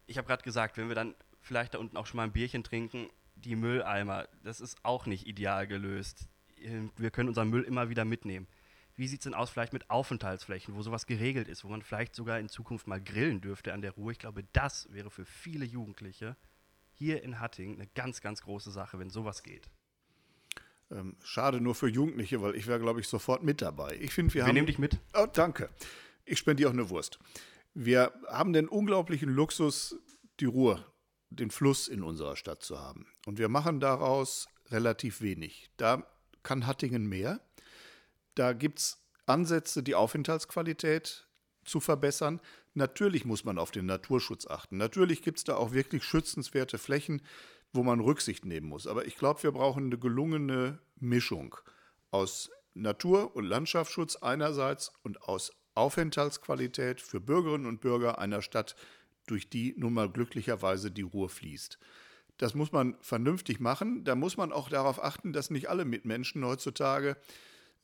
[0.07, 2.63] Ich habe gerade gesagt, wenn wir dann vielleicht da unten auch schon mal ein Bierchen
[2.63, 6.29] trinken, die Mülleimer, das ist auch nicht ideal gelöst.
[6.59, 8.47] Äh, wir können unseren Müll immer wieder mitnehmen.
[8.97, 12.15] Wie sieht es denn aus vielleicht mit Aufenthaltsflächen, wo sowas geregelt ist, wo man vielleicht
[12.15, 14.13] sogar in Zukunft mal grillen dürfte an der Ruhe?
[14.13, 16.37] Ich glaube, das wäre für viele Jugendliche
[16.93, 19.69] hier in Hattingen eine ganz, ganz große Sache, wenn sowas geht.
[20.91, 23.97] Ähm, schade nur für Jugendliche, weil ich wäre, glaube ich, sofort mit dabei.
[24.01, 24.55] Ich finde, wir, wir haben.
[24.55, 24.99] nehmen dich mit.
[25.15, 25.71] Oh, danke.
[26.25, 27.19] Ich spendiere auch eine Wurst.
[27.75, 29.97] Wir haben den unglaublichen Luxus,
[30.39, 30.85] die Ruhr,
[31.31, 33.07] den Fluss in unserer Stadt zu haben.
[33.27, 35.71] Und wir machen daraus relativ wenig.
[35.77, 36.07] Da
[36.45, 37.41] kann Hattingen mehr.
[38.37, 41.27] Da gibt es Ansätze, die Aufenthaltsqualität
[41.65, 42.41] zu verbessern.
[42.75, 44.77] Natürlich muss man auf den Naturschutz achten.
[44.77, 47.23] Natürlich gibt es da auch wirklich schützenswerte Flächen,
[47.73, 48.87] wo man Rücksicht nehmen muss.
[48.87, 51.57] Aber ich glaube, wir brauchen eine gelungene Mischung
[52.11, 58.77] aus Natur- und Landschaftsschutz einerseits und aus Aufenthaltsqualität für Bürgerinnen und Bürger einer Stadt,
[59.27, 61.79] durch die nun mal glücklicherweise die Ruhr fließt.
[62.37, 64.05] Das muss man vernünftig machen.
[64.05, 67.17] Da muss man auch darauf achten, dass nicht alle Mitmenschen heutzutage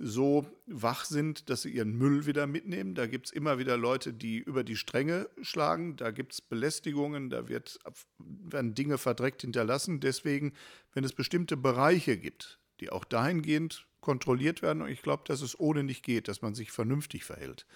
[0.02, 2.94] so wach sind, dass sie ihren Müll wieder mitnehmen.
[2.94, 5.96] Da gibt es immer wieder Leute, die über die Stränge schlagen.
[5.96, 7.78] Da gibt es Belästigungen, da wird,
[8.18, 10.00] werden Dinge verdreckt hinterlassen.
[10.00, 10.54] Deswegen,
[10.94, 15.58] wenn es bestimmte Bereiche gibt, die auch dahingehend kontrolliert werden, und ich glaube, dass es
[15.60, 17.66] ohne nicht geht, dass man sich vernünftig verhält.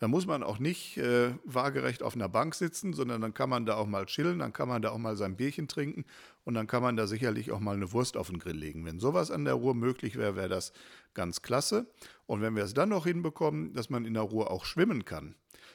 [0.00, 3.66] Da muss man auch nicht äh, waagerecht auf einer Bank sitzen, sondern dann kann man
[3.66, 6.04] da auch mal chillen, dann kann man da auch mal sein Bierchen trinken
[6.44, 8.84] und dann kann man da sicherlich auch mal eine Wurst auf den Grill legen.
[8.84, 10.72] Wenn sowas an der Ruhr möglich wäre, wäre das
[11.14, 11.86] ganz klasse.
[12.26, 15.34] Und wenn wir es dann noch hinbekommen, dass man in der Ruhr auch schwimmen kann,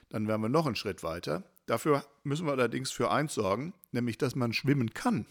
[0.09, 1.43] dann wären wir noch einen Schritt weiter.
[1.65, 5.25] Dafür müssen wir allerdings für eins sorgen, nämlich dass man schwimmen kann.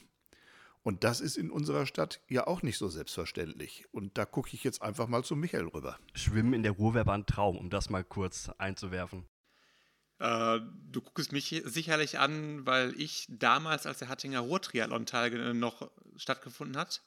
[0.82, 3.86] Und das ist in unserer Stadt ja auch nicht so selbstverständlich.
[3.92, 5.98] Und da gucke ich jetzt einfach mal zu Michael rüber.
[6.14, 9.24] Schwimmen in der Ruhr wäre ein Traum, um das mal kurz einzuwerfen.
[10.18, 15.06] Äh, du guckst mich sicherlich an, weil ich damals, als der Hattinger Ruhr-Triathlon
[15.58, 17.02] noch stattgefunden hat,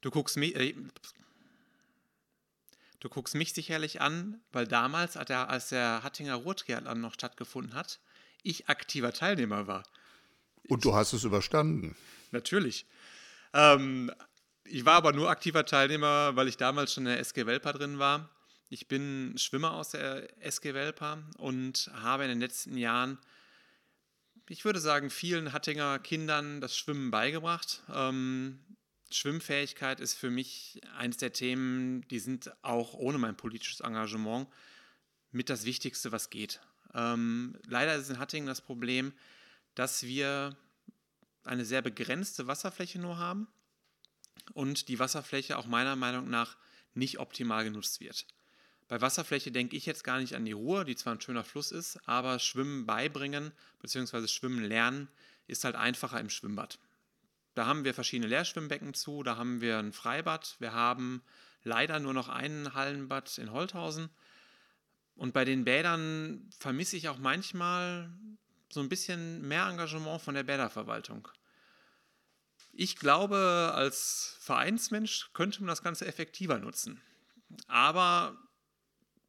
[0.00, 0.74] du guckst mich, äh,
[3.02, 7.98] Du guckst mich sicherlich an, weil damals, als der Hattinger Ruhrtriathlon noch stattgefunden hat,
[8.44, 9.82] ich aktiver Teilnehmer war.
[10.68, 11.96] Und du hast es überstanden.
[12.30, 12.86] Natürlich.
[13.52, 14.10] Ähm,
[14.64, 17.98] ich war aber nur aktiver Teilnehmer, weil ich damals schon in der SG Welpa drin
[17.98, 18.30] war.
[18.68, 23.18] Ich bin Schwimmer aus der SG Welpa und habe in den letzten Jahren,
[24.48, 27.82] ich würde sagen, vielen Hattinger Kindern das Schwimmen beigebracht.
[27.92, 28.60] Ähm,
[29.10, 34.48] Schwimmfähigkeit ist für mich eines der Themen, die sind auch ohne mein politisches Engagement
[35.32, 36.60] mit das Wichtigste, was geht.
[36.94, 39.12] Ähm, leider ist in Hattingen das Problem,
[39.74, 40.56] dass wir
[41.44, 43.48] eine sehr begrenzte Wasserfläche nur haben
[44.52, 46.56] und die Wasserfläche auch meiner Meinung nach
[46.94, 48.26] nicht optimal genutzt wird.
[48.88, 51.72] Bei Wasserfläche denke ich jetzt gar nicht an die Ruhr, die zwar ein schöner Fluss
[51.72, 54.28] ist, aber Schwimmen beibringen bzw.
[54.28, 55.08] Schwimmen lernen
[55.46, 56.78] ist halt einfacher im Schwimmbad.
[57.54, 61.22] Da haben wir verschiedene Leerschwimmbecken zu, da haben wir ein Freibad, wir haben
[61.64, 64.10] leider nur noch ein Hallenbad in Holthausen.
[65.14, 68.10] Und bei den Bädern vermisse ich auch manchmal
[68.72, 71.28] so ein bisschen mehr Engagement von der Bäderverwaltung.
[72.72, 77.02] Ich glaube, als Vereinsmensch könnte man das Ganze effektiver nutzen.
[77.66, 78.36] Aber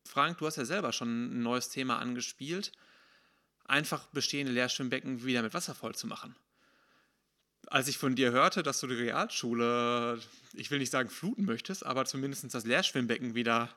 [0.05, 2.71] Frank, du hast ja selber schon ein neues Thema angespielt.
[3.65, 6.35] Einfach bestehende Leerschwimmbecken wieder mit Wasser voll zu machen
[7.67, 10.19] als ich von dir hörte, dass du die Realschule,
[10.53, 13.69] ich will nicht sagen fluten möchtest, aber zumindest das Lehrschwimmbecken wieder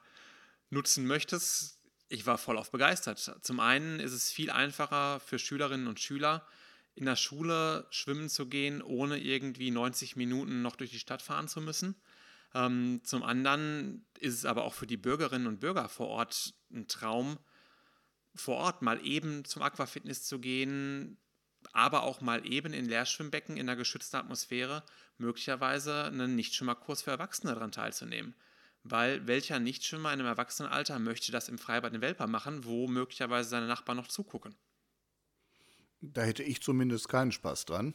[0.70, 1.75] nutzen möchtest,
[2.08, 3.38] ich war voll auf begeistert.
[3.42, 6.46] Zum einen ist es viel einfacher für Schülerinnen und Schüler,
[6.94, 11.48] in der Schule schwimmen zu gehen, ohne irgendwie 90 Minuten noch durch die Stadt fahren
[11.48, 11.94] zu müssen.
[12.54, 16.88] Ähm, zum anderen ist es aber auch für die Bürgerinnen und Bürger vor Ort ein
[16.88, 17.38] Traum,
[18.34, 21.18] vor Ort mal eben zum Aquafitness zu gehen,
[21.72, 24.82] aber auch mal eben in Leerschwimmbecken in einer geschützten Atmosphäre
[25.18, 28.34] möglicherweise einen Nichtschwimmerkurs für Erwachsene daran teilzunehmen.
[28.88, 33.48] Weil welcher Nichtschwimmer in einem Erwachsenenalter möchte das im Freibad in Welper machen, wo möglicherweise
[33.48, 34.54] seine Nachbarn noch zugucken?
[36.00, 37.94] Da hätte ich zumindest keinen Spaß dran.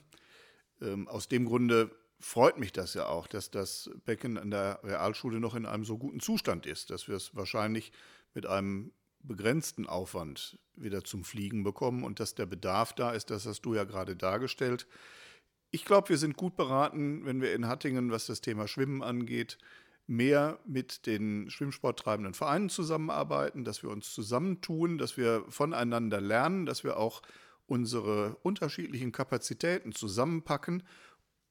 [0.82, 5.40] Ähm, aus dem Grunde freut mich das ja auch, dass das Becken an der Realschule
[5.40, 7.92] noch in einem so guten Zustand ist, dass wir es wahrscheinlich
[8.34, 8.92] mit einem
[9.24, 13.76] begrenzten Aufwand wieder zum Fliegen bekommen und dass der Bedarf da ist, das hast du
[13.76, 14.88] ja gerade dargestellt.
[15.70, 19.58] Ich glaube, wir sind gut beraten, wenn wir in Hattingen, was das Thema Schwimmen angeht,
[20.08, 26.84] mehr mit den schwimmsporttreibenden Vereinen zusammenarbeiten, dass wir uns zusammentun, dass wir voneinander lernen, dass
[26.84, 27.22] wir auch
[27.68, 30.84] unsere unterschiedlichen Kapazitäten zusammenpacken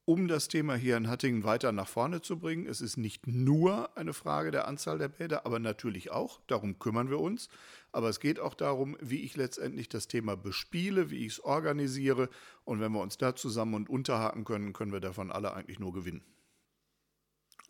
[0.05, 2.65] um das Thema hier in Hattingen weiter nach vorne zu bringen.
[2.65, 7.09] Es ist nicht nur eine Frage der Anzahl der Bäder, aber natürlich auch, darum kümmern
[7.09, 7.49] wir uns.
[7.91, 12.29] Aber es geht auch darum, wie ich letztendlich das Thema bespiele, wie ich es organisiere.
[12.65, 15.93] Und wenn wir uns da zusammen und unterhaken können, können wir davon alle eigentlich nur
[15.93, 16.23] gewinnen.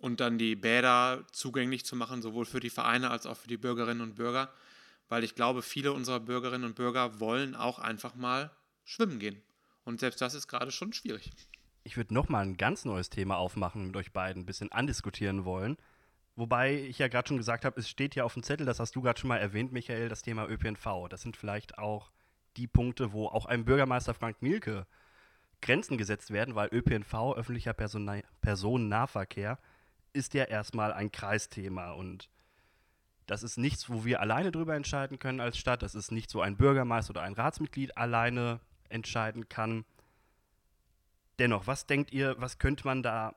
[0.02, 3.58] Und dann die Bäder zugänglich zu machen, sowohl für die Vereine als auch für die
[3.58, 4.52] Bürgerinnen und Bürger.
[5.08, 8.52] Weil ich glaube, viele unserer Bürgerinnen und Bürger wollen auch einfach mal
[8.84, 9.42] schwimmen gehen.
[9.84, 11.32] Und selbst das ist gerade schon schwierig
[11.84, 15.78] ich würde nochmal ein ganz neues Thema aufmachen mit euch beiden ein bisschen andiskutieren wollen.
[16.36, 18.96] Wobei ich ja gerade schon gesagt habe, es steht ja auf dem Zettel, das hast
[18.96, 21.08] du gerade schon mal erwähnt, Michael, das Thema ÖPNV.
[21.10, 22.12] Das sind vielleicht auch
[22.58, 24.86] die Punkte, wo auch einem Bürgermeister Frank Mielke
[25.62, 29.60] Grenzen gesetzt werden, weil ÖPNV, öffentlicher Person Personennahverkehr,
[30.14, 32.30] ist ja erstmal ein Kreisthema und
[33.28, 35.84] das ist nichts, wo wir alleine drüber entscheiden können als Stadt.
[35.84, 39.86] Das ist nicht so ein Bürgermeister oder ein Ratsmitglied alleine entscheiden kann.
[41.40, 43.36] Dennoch, was denkt ihr, was könnte man da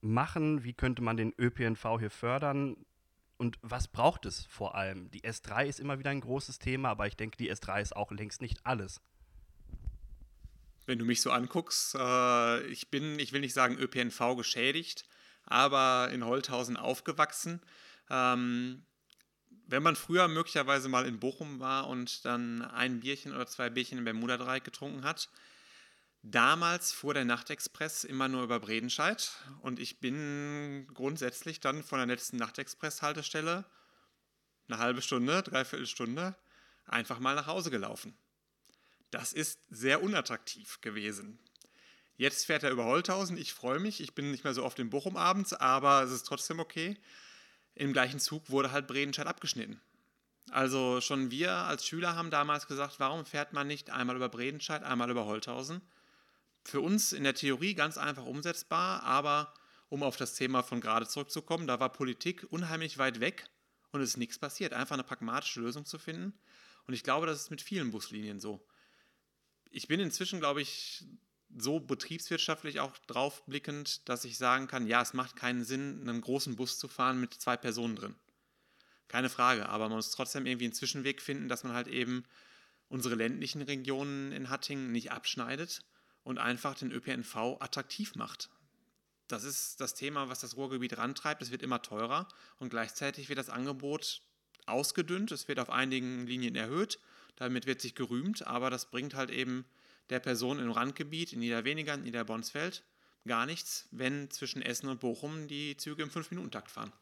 [0.00, 0.64] machen?
[0.64, 2.76] Wie könnte man den ÖPNV hier fördern?
[3.36, 5.10] Und was braucht es vor allem?
[5.10, 8.12] Die S3 ist immer wieder ein großes Thema, aber ich denke, die S3 ist auch
[8.12, 9.00] längst nicht alles.
[10.86, 15.04] Wenn du mich so anguckst, äh, ich bin, ich will nicht sagen ÖPNV geschädigt,
[15.46, 17.60] aber in Holthausen aufgewachsen.
[18.10, 18.84] Ähm,
[19.66, 23.98] wenn man früher möglicherweise mal in Bochum war und dann ein Bierchen oder zwei Bierchen
[23.98, 25.28] im Bermuda-Dreieck getrunken hat,
[26.26, 29.30] Damals fuhr der Nachtexpress immer nur über Bredenscheid
[29.60, 33.66] und ich bin grundsätzlich dann von der letzten Nachtexpress-Haltestelle
[34.66, 36.34] eine halbe Stunde, dreiviertel Stunde
[36.86, 38.16] einfach mal nach Hause gelaufen.
[39.10, 41.38] Das ist sehr unattraktiv gewesen.
[42.16, 44.90] Jetzt fährt er über Holthausen, ich freue mich, ich bin nicht mehr so oft in
[44.90, 46.96] Bochum abends, aber es ist trotzdem okay.
[47.74, 49.80] Im gleichen Zug wurde halt Bredenscheid abgeschnitten.
[50.50, 54.82] Also schon wir als Schüler haben damals gesagt, warum fährt man nicht einmal über Bredenscheid,
[54.84, 55.82] einmal über Holthausen?
[56.64, 59.52] für uns in der Theorie ganz einfach umsetzbar, aber
[59.88, 63.46] um auf das Thema von gerade zurückzukommen, da war Politik unheimlich weit weg
[63.92, 64.72] und es ist nichts passiert.
[64.72, 66.32] Einfach eine pragmatische Lösung zu finden.
[66.86, 68.66] Und ich glaube, das ist mit vielen Buslinien so.
[69.70, 71.04] Ich bin inzwischen, glaube ich,
[71.56, 76.56] so betriebswirtschaftlich auch draufblickend, dass ich sagen kann, ja, es macht keinen Sinn, einen großen
[76.56, 78.14] Bus zu fahren mit zwei Personen drin.
[79.08, 82.24] Keine Frage, aber man muss trotzdem irgendwie einen Zwischenweg finden, dass man halt eben
[82.88, 85.84] unsere ländlichen Regionen in Hattingen nicht abschneidet
[86.22, 88.50] und einfach den ÖPNV attraktiv macht.
[89.28, 91.42] Das ist das Thema, was das Ruhrgebiet rantreibt.
[91.42, 94.22] Es wird immer teurer und gleichzeitig wird das Angebot
[94.66, 95.32] ausgedünnt.
[95.32, 96.98] Es wird auf einigen Linien erhöht.
[97.36, 99.64] Damit wird sich gerühmt, aber das bringt halt eben
[100.10, 102.84] der Person im Randgebiet, in Niederweniger, in Niederbonsfeld,
[103.26, 106.92] gar nichts, wenn zwischen Essen und Bochum die Züge im 5-Minuten-Takt fahren.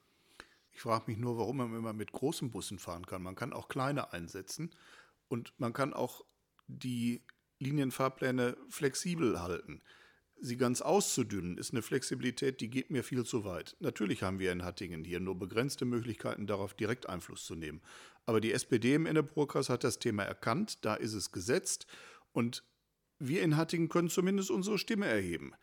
[0.72, 3.22] Ich frage mich nur, warum man immer mit großen Bussen fahren kann.
[3.22, 4.74] Man kann auch kleine einsetzen
[5.28, 6.24] und man kann auch
[6.66, 7.22] die
[7.58, 9.82] Linienfahrpläne flexibel halten.
[10.40, 13.76] Sie ganz auszudünnen, ist eine Flexibilität, die geht mir viel zu weit.
[13.78, 17.80] Natürlich haben wir in Hattingen hier nur begrenzte Möglichkeiten, darauf direkt Einfluss zu nehmen.
[18.26, 21.86] Aber die SPD im Enneprokras hat das Thema erkannt, da ist es gesetzt
[22.32, 22.64] und
[23.26, 25.54] wir in Hattingen können zumindest unsere Stimme erheben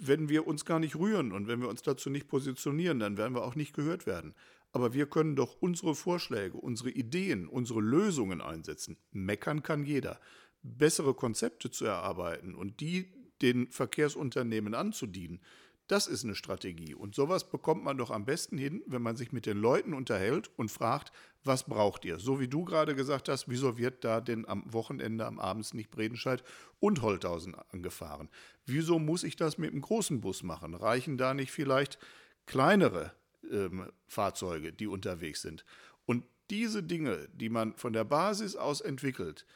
[0.00, 3.34] wenn wir uns gar nicht rühren und wenn wir uns dazu nicht positionieren, dann werden
[3.34, 4.34] wir auch nicht gehört werden.
[4.72, 8.98] Aber wir können doch unsere Vorschläge, unsere Ideen, unsere Lösungen einsetzen.
[9.12, 10.20] Meckern kann jeder.
[10.62, 15.40] Bessere Konzepte zu erarbeiten und die den Verkehrsunternehmen anzudienen,
[15.88, 16.94] das ist eine Strategie.
[16.94, 20.50] Und sowas bekommt man doch am besten hin, wenn man sich mit den Leuten unterhält
[20.56, 21.12] und fragt,
[21.44, 22.18] was braucht ihr?
[22.18, 25.90] So wie du gerade gesagt hast, wieso wird da denn am Wochenende, am Abends nicht
[25.90, 26.44] Bredenscheid
[26.78, 28.28] und Holthausen angefahren?
[28.66, 30.74] Wieso muss ich das mit einem großen Bus machen?
[30.74, 31.98] Reichen da nicht vielleicht
[32.44, 33.12] kleinere
[33.50, 35.64] ähm, Fahrzeuge, die unterwegs sind?
[36.04, 39.46] Und diese Dinge, die man von der Basis aus entwickelt,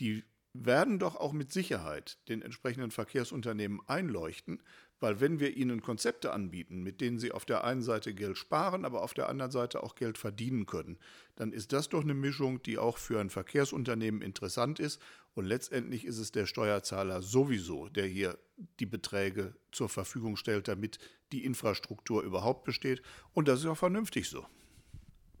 [0.00, 0.24] die
[0.64, 4.62] werden doch auch mit Sicherheit den entsprechenden Verkehrsunternehmen einleuchten,
[5.00, 8.84] weil wenn wir ihnen Konzepte anbieten, mit denen sie auf der einen Seite Geld sparen,
[8.84, 10.98] aber auf der anderen Seite auch Geld verdienen können,
[11.36, 15.00] dann ist das doch eine Mischung, die auch für ein Verkehrsunternehmen interessant ist.
[15.34, 18.38] Und letztendlich ist es der Steuerzahler sowieso, der hier
[18.80, 20.98] die Beträge zur Verfügung stellt, damit
[21.32, 23.02] die Infrastruktur überhaupt besteht.
[23.34, 24.46] Und das ist auch vernünftig so.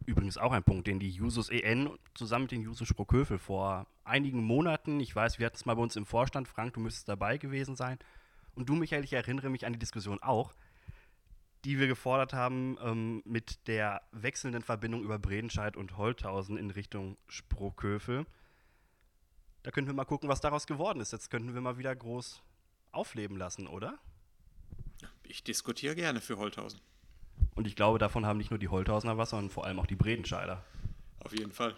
[0.04, 4.44] Übrigens auch ein Punkt, den die Jusos EN zusammen mit den Jusos Sprockhövel vor einigen
[4.44, 7.38] Monaten, ich weiß, wir hatten es mal bei uns im Vorstand, Frank, du müsstest dabei
[7.38, 7.98] gewesen sein,
[8.56, 10.54] und du, Michael, ich erinnere mich an die Diskussion auch,
[11.64, 17.16] die wir gefordert haben ähm, mit der wechselnden Verbindung über Bredenscheid und Holthausen in Richtung
[17.28, 18.26] Sprockhövel.
[19.62, 21.12] Da könnten wir mal gucken, was daraus geworden ist.
[21.12, 22.42] Jetzt könnten wir mal wieder groß
[22.92, 23.98] aufleben lassen, oder?
[25.24, 26.80] Ich diskutiere gerne für Holthausen.
[27.54, 29.96] Und ich glaube, davon haben nicht nur die Holthausener was, sondern vor allem auch die
[29.96, 30.64] Bredenscheider.
[31.18, 31.74] Auf jeden Fall.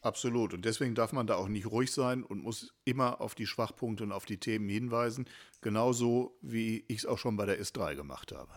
[0.00, 0.54] Absolut.
[0.54, 4.04] Und deswegen darf man da auch nicht ruhig sein und muss immer auf die Schwachpunkte
[4.04, 5.28] und auf die Themen hinweisen.
[5.60, 8.52] Genauso wie ich es auch schon bei der S3 gemacht habe.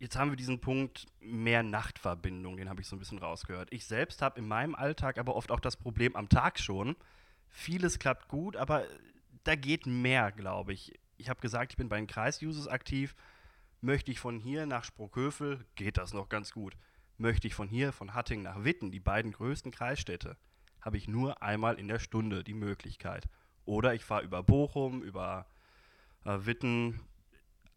[0.00, 3.68] Jetzt haben wir diesen Punkt mehr Nachtverbindung, den habe ich so ein bisschen rausgehört.
[3.70, 6.96] Ich selbst habe in meinem Alltag aber oft auch das Problem am Tag schon.
[7.48, 8.86] Vieles klappt gut, aber
[9.44, 10.98] da geht mehr, glaube ich.
[11.18, 13.14] Ich habe gesagt, ich bin bei den Kreis-Users aktiv.
[13.82, 16.76] Möchte ich von hier nach Sprockhövel, geht das noch ganz gut
[17.20, 20.36] möchte ich von hier, von Hattingen nach Witten, die beiden größten Kreisstädte,
[20.80, 23.28] habe ich nur einmal in der Stunde die Möglichkeit.
[23.64, 25.46] Oder ich fahre über Bochum, über
[26.24, 27.00] äh, Witten.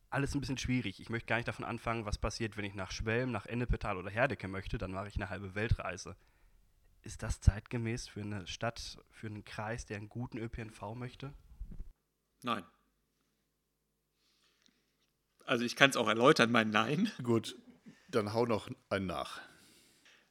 [0.10, 1.00] Alles ein bisschen schwierig.
[1.00, 4.10] Ich möchte gar nicht davon anfangen, was passiert, wenn ich nach Schwelm, nach Ennepetal oder
[4.10, 4.78] Herdecke möchte.
[4.78, 6.16] Dann mache ich eine halbe Weltreise.
[7.02, 11.34] Ist das zeitgemäß für eine Stadt, für einen Kreis, der einen guten ÖPNV möchte?
[12.44, 12.64] Nein.
[15.46, 17.12] Also ich kann es auch erläutern, mein Nein.
[17.22, 17.58] Gut,
[18.16, 19.42] dann hau noch einen nach.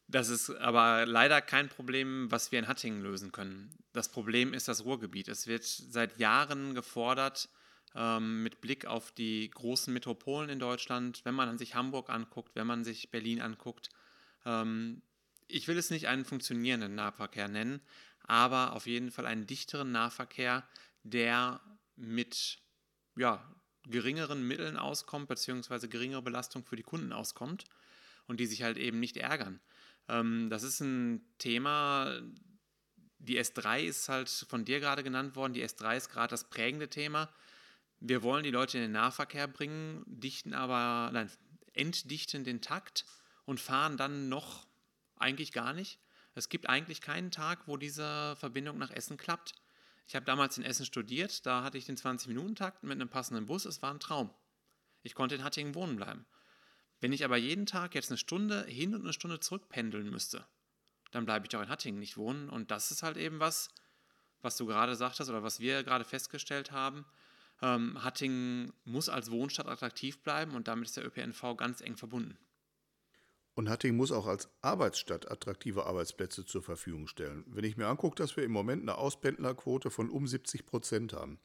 [0.09, 3.75] Das ist aber leider kein Problem, was wir in Hattingen lösen können.
[3.93, 5.29] Das Problem ist das Ruhrgebiet.
[5.29, 7.49] Es wird seit Jahren gefordert,
[7.95, 12.67] ähm, mit Blick auf die großen Metropolen in Deutschland, wenn man sich Hamburg anguckt, wenn
[12.67, 13.91] man sich Berlin anguckt.
[14.45, 15.03] Ähm,
[15.49, 17.81] ich will es nicht einen funktionierenden Nahverkehr nennen,
[18.25, 20.67] aber auf jeden Fall einen dichteren Nahverkehr,
[21.05, 21.61] der
[21.97, 22.59] mit
[23.17, 23.43] ja,
[23.85, 27.65] geringeren Mitteln auskommt, beziehungsweise geringere Belastung für die Kunden auskommt
[28.27, 29.61] und die sich halt eben nicht ärgern.
[30.09, 32.21] Ähm, das ist ein Thema,
[33.19, 36.89] die S3 ist halt von dir gerade genannt worden, die S3 ist gerade das prägende
[36.89, 37.33] Thema.
[38.01, 41.31] Wir wollen die Leute in den Nahverkehr bringen, dichten aber, nein,
[41.73, 43.05] entdichten den Takt
[43.45, 44.67] und fahren dann noch
[45.17, 46.01] eigentlich gar nicht.
[46.35, 49.55] Es gibt eigentlich keinen Tag, wo diese Verbindung nach Essen klappt.
[50.07, 53.65] Ich habe damals in Essen studiert, da hatte ich den 20-Minuten-Takt mit einem passenden Bus,
[53.65, 54.31] es war ein Traum.
[55.03, 56.27] Ich konnte in Hattingen wohnen bleiben.
[57.01, 60.47] Wenn ich aber jeden Tag jetzt eine Stunde hin und eine Stunde zurück pendeln müsste,
[61.11, 62.49] dann bleibe ich doch in Hattingen nicht wohnen.
[62.49, 63.71] Und das ist halt eben was,
[64.41, 67.05] was du gerade sagtest oder was wir gerade festgestellt haben.
[67.61, 72.39] Ähm, Hattingen muss als Wohnstadt attraktiv bleiben und damit ist der ÖPNV ganz eng verbunden.
[73.55, 77.45] Und Hattingen muss auch als Arbeitsstadt attraktive Arbeitsplätze zur Verfügung stellen.
[77.49, 81.39] Wenn ich mir angucke, dass wir im Moment eine Auspendlerquote von um 70 Prozent haben,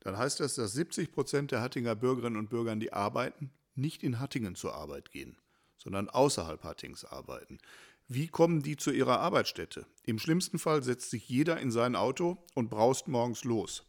[0.00, 4.20] dann heißt das, dass 70 Prozent der Hattinger Bürgerinnen und Bürger, die arbeiten, nicht in
[4.20, 5.38] Hattingen zur Arbeit gehen,
[5.78, 7.58] sondern außerhalb Hattings arbeiten.
[8.06, 9.86] Wie kommen die zu ihrer Arbeitsstätte?
[10.02, 13.86] Im schlimmsten Fall setzt sich jeder in sein Auto und braust morgens los.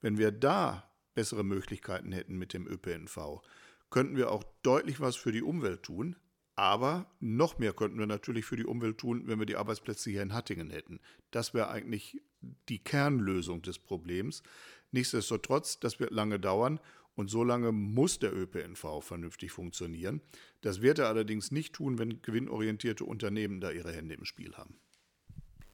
[0.00, 3.42] Wenn wir da bessere Möglichkeiten hätten mit dem ÖPNV,
[3.90, 6.16] könnten wir auch deutlich was für die Umwelt tun.
[6.54, 10.22] Aber noch mehr könnten wir natürlich für die Umwelt tun, wenn wir die Arbeitsplätze hier
[10.22, 11.00] in Hattingen hätten.
[11.30, 12.20] Das wäre eigentlich
[12.68, 14.42] die Kernlösung des Problems.
[14.90, 16.78] Nichtsdestotrotz, das wird lange dauern
[17.14, 20.20] und so lange muss der ÖPNV vernünftig funktionieren.
[20.60, 24.78] Das wird er allerdings nicht tun, wenn gewinnorientierte Unternehmen da ihre Hände im Spiel haben.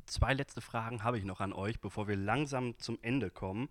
[0.06, 3.68] Zwei letzte Fragen habe ich noch an euch, bevor wir langsam zum Ende kommen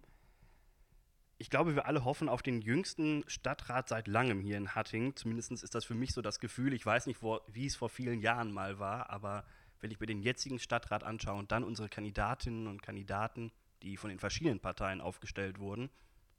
[1.40, 5.16] ich glaube, wir alle hoffen auf den jüngsten Stadtrat seit langem hier in Hattingen.
[5.16, 6.74] Zumindest ist das für mich so das Gefühl.
[6.74, 9.46] Ich weiß nicht, wo, wie es vor vielen Jahren mal war, aber
[9.80, 13.52] wenn ich mir den jetzigen Stadtrat anschaue und dann unsere Kandidatinnen und Kandidaten,
[13.84, 15.90] die von den verschiedenen Parteien aufgestellt wurden,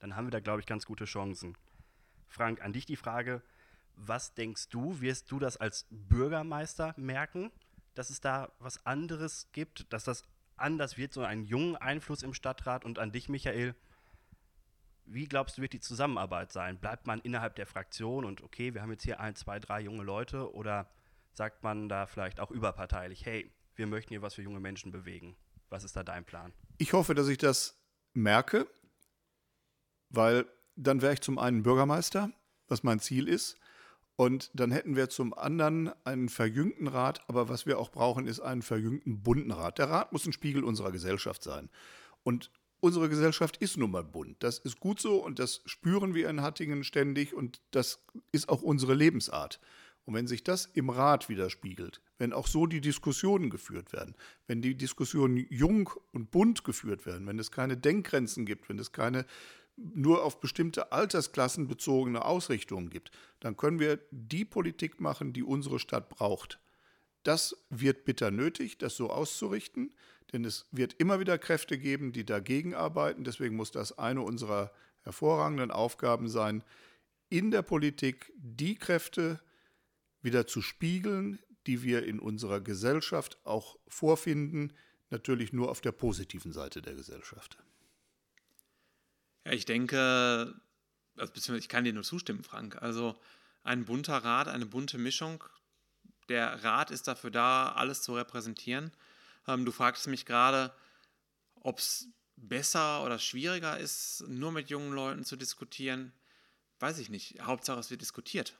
[0.00, 1.56] dann haben wir da, glaube ich, ganz gute Chancen.
[2.26, 3.42] Frank, an dich die Frage,
[3.94, 7.50] was denkst du, wirst du das als Bürgermeister merken,
[7.94, 10.24] dass es da was anderes gibt, dass das
[10.56, 13.74] anders wird, so einen jungen Einfluss im Stadtrat und an dich, Michael,
[15.10, 16.78] wie glaubst du, wird die Zusammenarbeit sein?
[16.78, 20.02] Bleibt man innerhalb der Fraktion und okay, wir haben jetzt hier ein, zwei, drei junge
[20.02, 20.88] Leute oder
[21.32, 25.36] sagt man da vielleicht auch überparteilich, hey, wir möchten hier was für junge Menschen bewegen?
[25.70, 26.52] Was ist da dein Plan?
[26.78, 27.78] Ich hoffe, dass ich das
[28.12, 28.66] merke,
[30.10, 30.46] weil
[30.76, 32.30] dann wäre ich zum einen Bürgermeister,
[32.66, 33.56] was mein Ziel ist.
[34.16, 38.40] Und dann hätten wir zum anderen einen verjüngten Rat, aber was wir auch brauchen, ist
[38.40, 39.78] einen verjüngten bunten Rat.
[39.78, 41.70] Der Rat muss ein Spiegel unserer Gesellschaft sein.
[42.24, 42.50] Und
[42.80, 44.36] unsere Gesellschaft ist nun mal bunt.
[44.40, 48.62] Das ist gut so und das spüren wir in Hattingen ständig und das ist auch
[48.62, 49.60] unsere Lebensart.
[50.04, 54.14] Und wenn sich das im Rat widerspiegelt, wenn auch so die Diskussionen geführt werden,
[54.46, 58.92] wenn die Diskussionen jung und bunt geführt werden, wenn es keine Denkgrenzen gibt, wenn es
[58.92, 59.26] keine
[59.76, 63.10] nur auf bestimmte Altersklassen bezogene Ausrichtungen gibt,
[63.40, 66.58] dann können wir die Politik machen, die unsere Stadt braucht.
[67.28, 69.92] Das wird bitter nötig, das so auszurichten.
[70.32, 73.22] Denn es wird immer wieder Kräfte geben, die dagegen arbeiten.
[73.22, 74.72] Deswegen muss das eine unserer
[75.02, 76.64] hervorragenden Aufgaben sein,
[77.28, 79.42] in der Politik die Kräfte
[80.22, 84.72] wieder zu spiegeln, die wir in unserer Gesellschaft auch vorfinden,
[85.10, 87.58] natürlich nur auf der positiven Seite der Gesellschaft.
[89.44, 90.58] Ja, ich denke,
[91.16, 92.80] also beziehungsweise ich kann dir nur zustimmen, Frank.
[92.80, 93.20] Also
[93.64, 95.44] ein bunter Rat, eine bunte Mischung.
[96.28, 98.92] Der Rat ist dafür da, alles zu repräsentieren.
[99.46, 100.72] Ähm, du fragst mich gerade,
[101.54, 106.12] ob es besser oder schwieriger ist, nur mit jungen Leuten zu diskutieren.
[106.78, 107.40] Weiß ich nicht.
[107.40, 108.54] Hauptsache, es wird diskutiert.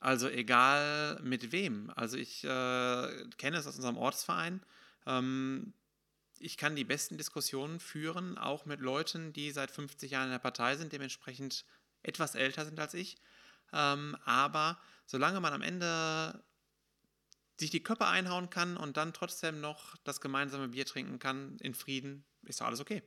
[0.00, 1.92] Also egal mit wem.
[1.94, 4.62] Also ich äh, kenne es aus unserem Ortsverein.
[5.06, 5.74] Ähm,
[6.38, 10.38] ich kann die besten Diskussionen führen, auch mit Leuten, die seit 50 Jahren in der
[10.38, 11.66] Partei sind, dementsprechend
[12.02, 13.18] etwas älter sind als ich.
[13.74, 16.42] Ähm, aber solange man am Ende
[17.60, 21.74] sich die Köpfe einhauen kann und dann trotzdem noch das gemeinsame Bier trinken kann in
[21.74, 23.02] Frieden, ist doch alles okay.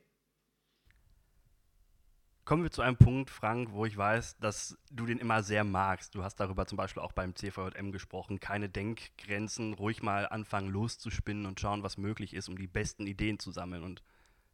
[2.44, 6.14] Kommen wir zu einem Punkt, Frank, wo ich weiß, dass du den immer sehr magst.
[6.14, 8.38] Du hast darüber zum Beispiel auch beim CVJM gesprochen.
[8.38, 13.38] Keine Denkgrenzen, ruhig mal anfangen loszuspinnen und schauen, was möglich ist, um die besten Ideen
[13.38, 13.82] zu sammeln.
[13.82, 14.02] Und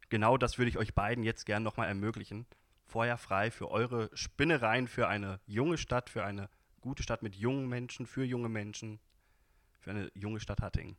[0.07, 2.45] genau das würde ich euch beiden jetzt gerne nochmal ermöglichen.
[2.85, 6.49] Feuer frei für eure Spinnereien, für eine junge Stadt, für eine
[6.79, 9.01] gute Stadt mit jungen Menschen, für junge Menschen,
[9.81, 10.95] für eine junge Stadt Hattingen?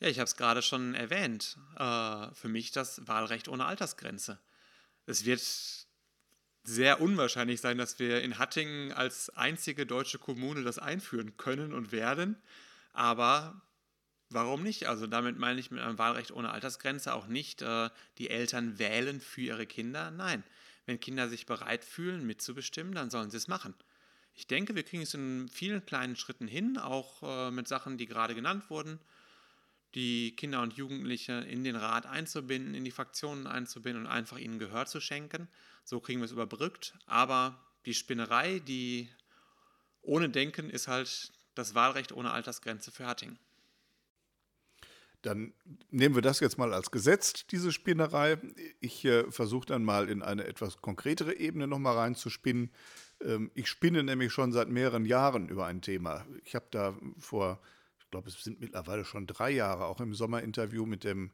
[0.00, 1.58] Ja, ich habe es gerade schon erwähnt.
[1.76, 4.40] Äh, für mich das Wahlrecht ohne Altersgrenze.
[5.06, 5.42] Es wird
[6.64, 11.92] sehr unwahrscheinlich sein, dass wir in Hattingen als einzige deutsche Kommune das einführen können und
[11.92, 12.36] werden.
[12.92, 13.62] Aber
[14.30, 14.86] warum nicht?
[14.86, 19.20] Also damit meine ich mit einem Wahlrecht ohne Altersgrenze auch nicht, äh, die Eltern wählen
[19.20, 20.10] für ihre Kinder.
[20.10, 20.44] Nein,
[20.86, 23.74] wenn Kinder sich bereit fühlen, mitzubestimmen, dann sollen sie es machen.
[24.34, 28.06] Ich denke, wir kriegen es in vielen kleinen Schritten hin, auch äh, mit Sachen, die
[28.06, 28.98] gerade genannt wurden,
[29.94, 34.58] die Kinder und Jugendliche in den Rat einzubinden, in die Fraktionen einzubinden und einfach ihnen
[34.58, 35.48] Gehör zu schenken.
[35.84, 36.94] So kriegen wir es überbrückt.
[37.06, 39.08] Aber die Spinnerei, die
[40.00, 43.38] ohne Denken, ist halt das Wahlrecht ohne Altersgrenze für Hattingen.
[45.22, 45.52] Dann
[45.90, 48.38] nehmen wir das jetzt mal als Gesetz, diese Spinnerei.
[48.80, 52.72] Ich äh, versuche dann mal in eine etwas konkretere Ebene nochmal reinzuspinnen.
[53.24, 56.24] Ähm, ich spinne nämlich schon seit mehreren Jahren über ein Thema.
[56.44, 57.60] Ich habe da vor,
[57.98, 61.30] ich glaube, es sind mittlerweile schon drei Jahre, auch im Sommerinterview mit dem,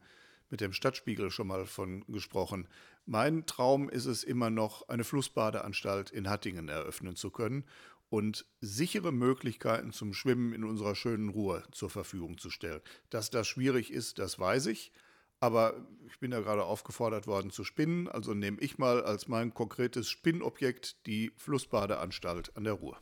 [0.51, 2.69] mit dem Stadtspiegel schon mal von gesprochen.
[3.07, 7.65] Mein Traum ist es immer noch, eine Flussbadeanstalt in Hattingen eröffnen zu können
[8.11, 12.81] und sichere Möglichkeiten zum Schwimmen in unserer schönen Ruhe zur Verfügung zu stellen.
[13.11, 14.93] Dass das schwierig ist, das weiß ich.
[15.41, 19.55] Aber ich bin ja gerade aufgefordert worden zu spinnen, also nehme ich mal als mein
[19.55, 23.01] konkretes Spinnobjekt die Flussbadeanstalt an der Ruhr.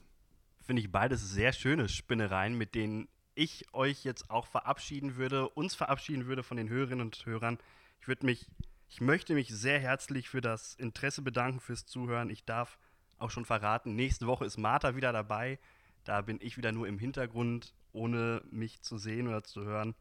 [0.61, 5.75] Finde ich beides sehr schöne Spinnereien, mit denen ich euch jetzt auch verabschieden würde, uns
[5.75, 7.59] verabschieden würde von den Hörerinnen und Hörern.
[8.01, 8.51] Ich würde mich,
[8.89, 12.31] ich möchte mich sehr herzlich für das Interesse bedanken, fürs Zuhören.
[12.31, 12.79] Ich darf
[13.19, 15.59] auch schon verraten, nächste Woche ist Martha wieder dabei.
[16.05, 19.95] Da bin ich wieder nur im Hintergrund, ohne mich zu sehen oder zu hören.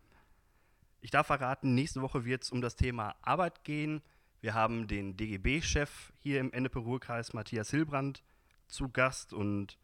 [1.06, 4.02] Ich darf verraten, nächste Woche wird es um das Thema Arbeit gehen.
[4.42, 8.24] Wir haben den DGB-Chef hier im Ennepe-Ruhr-Kreis, Matthias Hilbrand,
[8.68, 9.32] zu Gast.
[9.32, 9.78] Und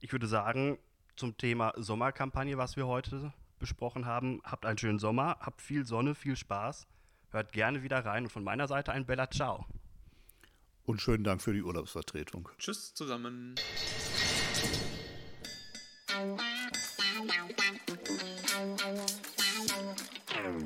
[0.00, 0.76] ich würde sagen,
[1.16, 4.42] zum Thema Sommerkampagne, was wir heute besprochen haben.
[4.44, 6.86] Habt einen schönen Sommer, habt viel Sonne, viel Spaß.
[7.30, 9.64] Hört gerne wieder rein und von meiner Seite ein Bella Ciao.
[10.84, 12.50] Und schönen Dank für die Urlaubsvertretung.
[12.58, 13.54] Tschüss zusammen.